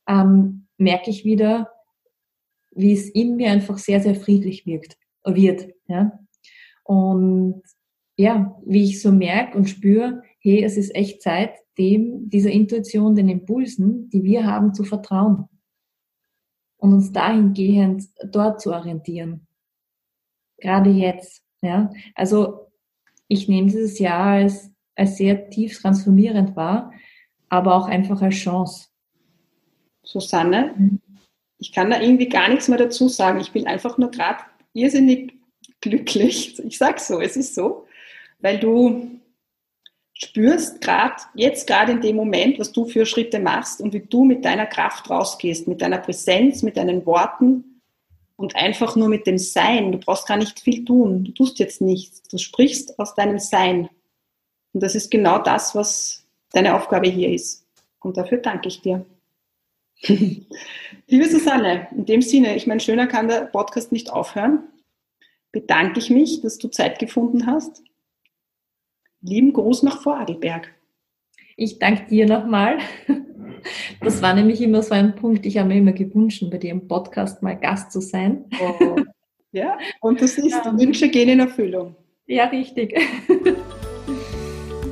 ähm, 0.07 0.67
merke 0.77 1.09
ich 1.09 1.25
wieder, 1.25 1.69
wie 2.71 2.93
es 2.93 3.09
in 3.09 3.35
mir 3.35 3.51
einfach 3.51 3.77
sehr, 3.77 3.99
sehr 3.99 4.15
friedlich 4.15 4.65
wirkt, 4.65 4.97
wird. 5.25 5.67
Ja? 5.87 6.19
Und 6.83 7.61
ja, 8.15 8.55
wie 8.65 8.85
ich 8.85 9.01
so 9.01 9.11
merke 9.11 9.57
und 9.57 9.69
spüre, 9.69 10.23
hey, 10.39 10.63
es 10.63 10.77
ist 10.77 10.95
echt 10.95 11.21
Zeit, 11.21 11.51
dem, 11.77 12.29
dieser 12.29 12.51
Intuition, 12.51 13.15
den 13.15 13.29
Impulsen, 13.29 14.09
die 14.09 14.23
wir 14.23 14.45
haben, 14.45 14.73
zu 14.73 14.83
vertrauen. 14.83 15.47
Und 16.77 16.93
uns 16.93 17.11
dahingehend 17.11 18.03
dort 18.31 18.61
zu 18.61 18.71
orientieren. 18.71 19.47
Gerade 20.57 20.89
jetzt, 20.89 21.43
ja. 21.61 21.91
Also, 22.15 22.67
ich 23.27 23.47
nehme 23.47 23.67
dieses 23.67 23.99
Jahr 23.99 24.27
als, 24.27 24.71
als 24.95 25.17
sehr 25.17 25.49
tief 25.49 25.79
transformierend 25.79 26.55
wahr, 26.55 26.93
aber 27.49 27.75
auch 27.75 27.87
einfach 27.87 28.21
als 28.21 28.35
Chance. 28.35 28.87
Susanne, 30.03 30.73
mhm. 30.77 31.01
ich 31.57 31.71
kann 31.73 31.89
da 31.89 31.99
irgendwie 31.99 32.29
gar 32.29 32.49
nichts 32.49 32.67
mehr 32.67 32.77
dazu 32.77 33.09
sagen. 33.09 33.39
Ich 33.39 33.51
bin 33.51 33.67
einfach 33.67 33.97
nur 33.97 34.11
gerade 34.11 34.43
irrsinnig 34.73 35.33
glücklich. 35.81 36.57
Ich 36.63 36.77
sag's 36.77 37.07
so, 37.07 37.19
es 37.19 37.35
ist 37.35 37.55
so 37.55 37.87
weil 38.39 38.59
du 38.59 39.19
spürst 40.19 40.81
gerade, 40.81 41.15
jetzt 41.35 41.67
gerade 41.67 41.91
in 41.91 42.01
dem 42.01 42.15
Moment, 42.15 42.59
was 42.59 42.71
du 42.71 42.85
für 42.85 43.05
Schritte 43.05 43.39
machst 43.39 43.81
und 43.81 43.93
wie 43.93 43.99
du 43.99 44.23
mit 44.23 44.43
deiner 44.45 44.65
Kraft 44.65 45.09
rausgehst, 45.09 45.67
mit 45.67 45.81
deiner 45.81 45.99
Präsenz, 45.99 46.63
mit 46.63 46.77
deinen 46.77 47.05
Worten 47.05 47.81
und 48.35 48.55
einfach 48.55 48.95
nur 48.95 49.09
mit 49.09 49.27
dem 49.27 49.37
Sein. 49.37 49.91
Du 49.91 49.99
brauchst 49.99 50.27
gar 50.27 50.37
nicht 50.37 50.59
viel 50.59 50.83
tun. 50.85 51.23
Du 51.23 51.31
tust 51.31 51.59
jetzt 51.59 51.81
nichts. 51.81 52.23
Du 52.23 52.37
sprichst 52.37 52.97
aus 52.99 53.13
deinem 53.13 53.39
Sein. 53.39 53.89
Und 54.73 54.81
das 54.81 54.95
ist 54.95 55.11
genau 55.11 55.39
das, 55.39 55.75
was 55.75 56.23
deine 56.51 56.75
Aufgabe 56.75 57.09
hier 57.09 57.31
ist. 57.31 57.65
Und 57.99 58.17
dafür 58.17 58.39
danke 58.39 58.69
ich 58.69 58.81
dir. 58.81 59.05
Liebe 60.07 61.29
Susanne, 61.29 61.87
in 61.91 62.05
dem 62.05 62.21
Sinne, 62.21 62.55
ich 62.55 62.67
meine, 62.67 62.79
schöner 62.79 63.07
kann 63.07 63.27
der 63.27 63.41
Podcast 63.41 63.91
nicht 63.91 64.11
aufhören. 64.11 64.63
Bedanke 65.51 65.99
ich 65.99 66.09
mich, 66.09 66.41
dass 66.41 66.57
du 66.57 66.67
Zeit 66.69 66.99
gefunden 66.99 67.47
hast. 67.47 67.83
Lieben 69.21 69.53
Gruß 69.53 69.83
nach 69.83 70.01
Vorarlberg. 70.01 70.73
Ich 71.55 71.79
danke 71.79 72.07
dir 72.07 72.27
nochmal. 72.27 72.77
Das 74.01 74.21
war 74.21 74.33
nämlich 74.33 74.61
immer 74.61 74.81
so 74.83 74.93
ein 74.93 75.15
Punkt, 75.15 75.45
ich 75.45 75.57
habe 75.57 75.69
mir 75.69 75.77
immer 75.77 75.91
gewünscht, 75.91 76.43
bei 76.49 76.57
dir 76.57 76.71
im 76.71 76.87
Podcast 76.87 77.41
mal 77.41 77.55
Gast 77.55 77.91
zu 77.91 77.99
sein. 77.99 78.45
Oh. 78.61 78.95
Ja, 79.51 79.77
und 80.01 80.21
das 80.21 80.37
ist, 80.37 80.51
ja. 80.51 80.77
Wünsche 80.77 81.09
gehen 81.09 81.29
in 81.29 81.39
Erfüllung. 81.39 81.95
Ja, 82.27 82.45
richtig. 82.45 82.95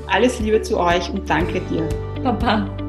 Alles 0.07 0.39
Liebe 0.39 0.61
zu 0.61 0.79
euch 0.79 1.09
und 1.11 1.29
danke 1.29 1.61
dir. 1.69 1.87
Papa. 2.23 2.84